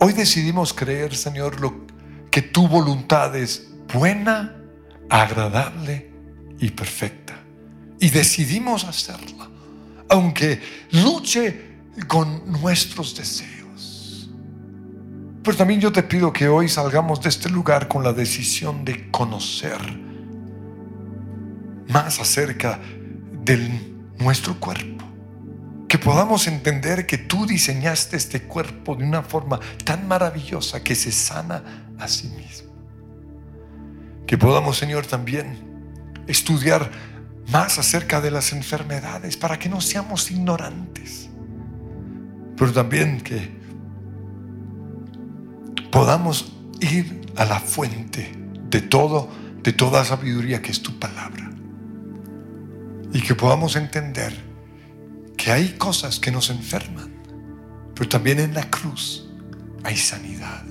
Hoy 0.00 0.12
decidimos 0.12 0.74
creer, 0.74 1.14
Señor, 1.16 1.60
lo, 1.60 1.86
que 2.30 2.42
tu 2.42 2.68
voluntad 2.68 3.34
es 3.36 3.68
buena, 3.92 4.57
agradable 5.08 6.10
y 6.58 6.70
perfecta. 6.70 7.34
Y 8.00 8.10
decidimos 8.10 8.84
hacerla 8.84 9.48
aunque 10.08 10.60
luche 10.92 11.78
con 12.06 12.50
nuestros 12.50 13.14
deseos. 13.14 14.30
Pero 15.42 15.56
también 15.56 15.80
yo 15.80 15.92
te 15.92 16.02
pido 16.02 16.32
que 16.32 16.48
hoy 16.48 16.68
salgamos 16.68 17.20
de 17.22 17.28
este 17.28 17.48
lugar 17.48 17.88
con 17.88 18.02
la 18.02 18.12
decisión 18.12 18.84
de 18.84 19.10
conocer 19.10 19.78
más 21.88 22.20
acerca 22.20 22.80
de 23.44 23.56
nuestro 24.18 24.58
cuerpo. 24.58 25.04
Que 25.88 25.98
podamos 25.98 26.46
entender 26.46 27.06
que 27.06 27.16
tú 27.16 27.46
diseñaste 27.46 28.16
este 28.18 28.42
cuerpo 28.42 28.94
de 28.94 29.04
una 29.04 29.22
forma 29.22 29.58
tan 29.84 30.06
maravillosa 30.06 30.84
que 30.84 30.94
se 30.94 31.10
sana 31.10 31.62
a 31.98 32.08
sí 32.08 32.28
mismo. 32.28 32.67
Que 34.28 34.36
podamos, 34.36 34.76
Señor, 34.76 35.06
también 35.06 35.56
estudiar 36.26 36.90
más 37.50 37.78
acerca 37.78 38.20
de 38.20 38.30
las 38.30 38.52
enfermedades 38.52 39.38
para 39.38 39.58
que 39.58 39.70
no 39.70 39.80
seamos 39.80 40.30
ignorantes, 40.30 41.30
pero 42.54 42.70
también 42.70 43.22
que 43.22 43.50
podamos 45.90 46.52
ir 46.80 47.22
a 47.36 47.46
la 47.46 47.58
fuente 47.58 48.30
de 48.68 48.82
todo, 48.82 49.30
de 49.62 49.72
toda 49.72 50.04
sabiduría 50.04 50.60
que 50.60 50.72
es 50.72 50.82
tu 50.82 50.98
palabra. 50.98 51.50
Y 53.14 53.22
que 53.22 53.34
podamos 53.34 53.76
entender 53.76 54.34
que 55.38 55.52
hay 55.52 55.70
cosas 55.78 56.20
que 56.20 56.30
nos 56.30 56.50
enferman, 56.50 57.10
pero 57.94 58.10
también 58.10 58.40
en 58.40 58.52
la 58.52 58.68
cruz 58.68 59.26
hay 59.84 59.96
sanidad. 59.96 60.64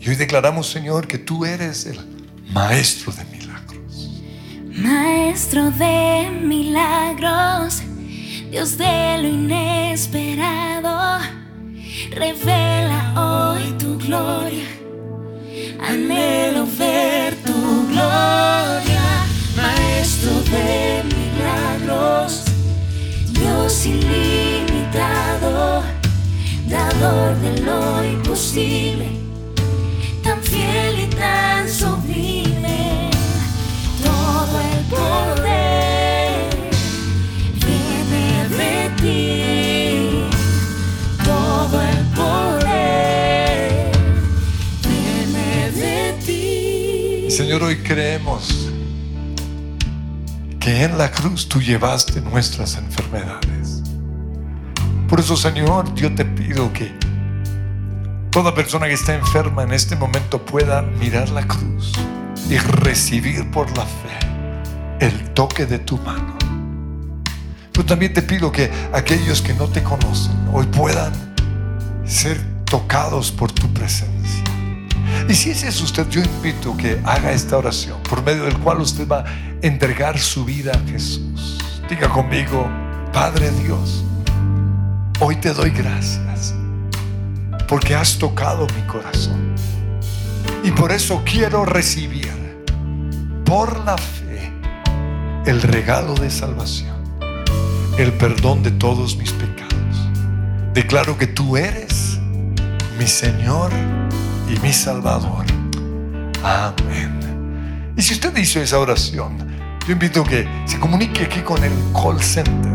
Y 0.00 0.08
hoy 0.08 0.16
declaramos, 0.16 0.68
Señor, 0.68 1.06
que 1.06 1.18
tú 1.18 1.44
eres 1.44 1.86
el 1.86 2.13
maestro 2.52 3.12
de 3.12 3.24
mí 3.24 3.34
Maestro 4.76 5.70
de 5.70 6.30
milagros, 6.42 7.80
Dios 8.50 8.76
de 8.76 9.18
lo 9.22 9.28
inesperado, 9.28 11.20
revela 12.10 13.54
hoy 13.54 13.72
tu 13.78 13.96
gloria. 13.98 14.66
Anhelo 15.80 16.66
ver 16.66 17.36
tu 17.44 17.86
gloria, 17.86 19.26
Maestro 19.56 20.32
de 20.50 21.04
milagros, 21.04 22.42
Dios 23.30 23.86
ilimitado. 23.86 25.84
de 27.42 27.60
lo 27.62 28.04
imposible, 28.04 29.08
tan 30.22 30.42
fiel 30.42 31.00
y 31.00 31.06
tan 31.06 31.68
sublime. 31.68 31.93
Señor, 47.44 47.64
hoy 47.64 47.76
creemos 47.76 48.70
que 50.58 50.82
en 50.82 50.96
la 50.96 51.10
cruz 51.10 51.46
tú 51.46 51.60
llevaste 51.60 52.22
nuestras 52.22 52.76
enfermedades. 52.78 53.82
Por 55.06 55.20
eso, 55.20 55.36
Señor, 55.36 55.94
yo 55.94 56.14
te 56.14 56.24
pido 56.24 56.72
que 56.72 56.90
toda 58.30 58.54
persona 58.54 58.86
que 58.86 58.94
está 58.94 59.14
enferma 59.14 59.62
en 59.62 59.74
este 59.74 59.94
momento 59.94 60.42
pueda 60.42 60.80
mirar 60.80 61.28
la 61.28 61.46
cruz 61.46 61.92
y 62.48 62.56
recibir 62.56 63.50
por 63.50 63.68
la 63.76 63.84
fe 63.84 65.04
el 65.06 65.34
toque 65.34 65.66
de 65.66 65.80
tu 65.80 65.98
mano. 65.98 66.38
Pero 67.72 67.84
también 67.84 68.14
te 68.14 68.22
pido 68.22 68.50
que 68.50 68.70
aquellos 68.94 69.42
que 69.42 69.52
no 69.52 69.68
te 69.68 69.82
conocen 69.82 70.32
hoy 70.50 70.64
puedan 70.68 71.12
ser 72.06 72.40
tocados 72.64 73.30
por 73.30 73.52
tu 73.52 73.68
presencia. 73.74 74.43
Y 75.28 75.34
si 75.34 75.50
ese 75.50 75.68
es 75.68 75.80
usted, 75.80 76.08
yo 76.10 76.20
invito 76.20 76.76
que 76.76 77.00
haga 77.04 77.32
esta 77.32 77.56
oración 77.56 78.02
por 78.02 78.22
medio 78.22 78.44
del 78.44 78.58
cual 78.58 78.80
usted 78.80 79.08
va 79.08 79.20
a 79.20 79.24
entregar 79.62 80.18
su 80.18 80.44
vida 80.44 80.72
a 80.72 80.90
Jesús. 80.90 81.58
Diga 81.88 82.08
conmigo, 82.08 82.68
Padre 83.12 83.50
Dios, 83.62 84.04
hoy 85.20 85.36
te 85.36 85.54
doy 85.54 85.70
gracias 85.70 86.54
porque 87.66 87.94
has 87.94 88.18
tocado 88.18 88.66
mi 88.76 88.82
corazón. 88.82 89.54
Y 90.62 90.70
por 90.72 90.92
eso 90.92 91.22
quiero 91.24 91.64
recibir 91.64 92.32
por 93.44 93.84
la 93.84 93.96
fe 93.96 94.52
el 95.46 95.62
regalo 95.62 96.14
de 96.14 96.30
salvación, 96.30 96.96
el 97.98 98.12
perdón 98.12 98.62
de 98.62 98.70
todos 98.72 99.16
mis 99.16 99.32
pecados. 99.32 99.74
Declaro 100.74 101.16
que 101.16 101.26
tú 101.26 101.56
eres 101.56 102.18
mi 102.98 103.06
Señor 103.06 103.70
y 104.48 104.58
mi 104.60 104.72
Salvador. 104.72 105.44
Amén. 106.42 107.92
Y 107.96 108.02
si 108.02 108.14
usted 108.14 108.36
hizo 108.36 108.60
esa 108.60 108.78
oración, 108.78 109.38
yo 109.86 109.92
invito 109.92 110.22
a 110.22 110.24
que 110.24 110.48
se 110.66 110.78
comunique 110.78 111.24
aquí 111.24 111.40
con 111.40 111.62
el 111.62 111.72
call 111.92 112.20
center. 112.20 112.72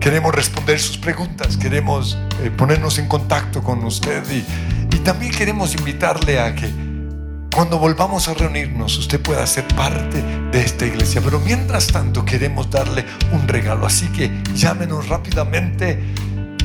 Queremos 0.00 0.34
responder 0.34 0.78
sus 0.78 0.98
preguntas, 0.98 1.56
queremos 1.56 2.18
eh, 2.42 2.50
ponernos 2.50 2.98
en 2.98 3.08
contacto 3.08 3.62
con 3.62 3.84
usted 3.84 4.22
y, 4.30 4.44
y 4.94 4.98
también 5.00 5.32
queremos 5.32 5.74
invitarle 5.74 6.38
a 6.40 6.54
que 6.54 6.70
cuando 7.58 7.78
volvamos 7.78 8.28
a 8.28 8.34
reunirnos 8.34 8.96
usted 8.98 9.20
pueda 9.20 9.44
ser 9.46 9.66
parte 9.74 10.22
de 10.52 10.60
esta 10.60 10.86
iglesia. 10.86 11.20
Pero 11.24 11.40
mientras 11.40 11.88
tanto 11.88 12.24
queremos 12.24 12.70
darle 12.70 13.04
un 13.32 13.48
regalo. 13.48 13.86
Así 13.86 14.06
que 14.08 14.30
llámenos 14.54 15.08
rápidamente. 15.08 15.98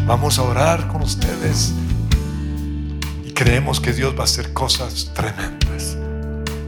Vamos 0.06 0.38
a 0.38 0.44
orar 0.44 0.88
con 0.90 1.02
ustedes. 1.02 1.74
Creemos 3.44 3.82
que 3.82 3.92
Dios 3.92 4.16
va 4.18 4.22
a 4.22 4.24
hacer 4.24 4.54
cosas 4.54 5.12
tremendas. 5.14 5.98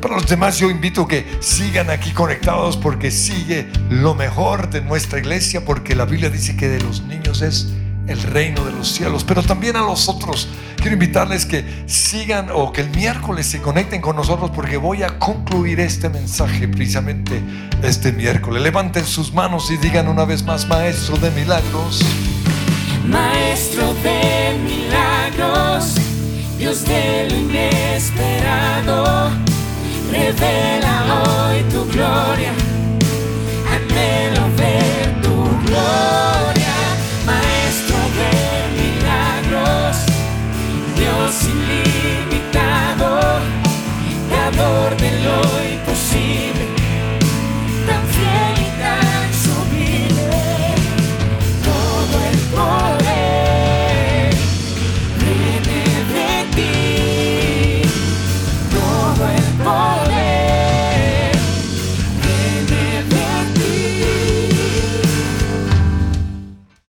Para 0.02 0.16
los 0.16 0.28
demás 0.28 0.60
yo 0.60 0.70
invito 0.70 1.04
a 1.04 1.08
que 1.08 1.26
sigan 1.40 1.90
aquí 1.90 2.12
conectados 2.12 2.76
porque 2.76 3.12
sigue 3.12 3.70
lo 3.90 4.14
mejor 4.14 4.70
de 4.70 4.82
nuestra 4.82 5.20
iglesia. 5.20 5.64
Porque 5.64 5.96
la 5.96 6.04
Biblia 6.04 6.30
dice 6.30 6.58
que 6.58 6.68
de 6.68 6.82
los 6.82 7.04
niños 7.04 7.42
es 7.42 7.68
el 8.08 8.22
reino 8.22 8.66
de 8.66 8.74
los 8.74 8.90
cielos. 8.90 9.24
Pero 9.24 9.42
también 9.42 9.78
a 9.78 9.84
los 9.84 10.10
otros 10.10 10.50
quiero 10.76 10.96
invitarles 10.96 11.46
que 11.46 11.64
sigan 11.86 12.50
o 12.52 12.74
que 12.74 12.82
el 12.82 12.90
miércoles 12.90 13.48
se 13.48 13.62
conecten 13.62 14.02
con 14.02 14.18
nosotros 14.18 14.52
porque 14.54 14.76
voy 14.76 15.02
a 15.04 15.18
concluir 15.18 15.80
este 15.80 16.10
mensaje 16.10 16.68
precisamente 16.68 17.42
este 17.84 18.12
miércoles. 18.12 18.62
Levanten 18.62 19.06
sus 19.06 19.32
manos 19.32 19.72
y 19.72 19.78
digan 19.78 20.10
una 20.10 20.26
vez 20.26 20.44
más, 20.44 20.68
Maestro 20.68 21.16
de 21.16 21.32
milagros. 21.32 22.04
Maestro 23.08 23.94
de 24.04 24.58
milagros, 24.66 25.96
Dios 26.58 26.86
de 26.86 27.28
inesperado, 27.28 29.30
revela 30.10 31.50
hoy 31.50 31.62
tu 31.70 31.84
gloria, 31.92 32.54
anhelo 33.76 34.44
ver 34.56 35.22
tu 35.22 35.36
gloria, 35.66 36.76
maestro 37.26 37.98
de 38.18 38.32
milagros, 38.80 39.98
Dios 40.96 41.34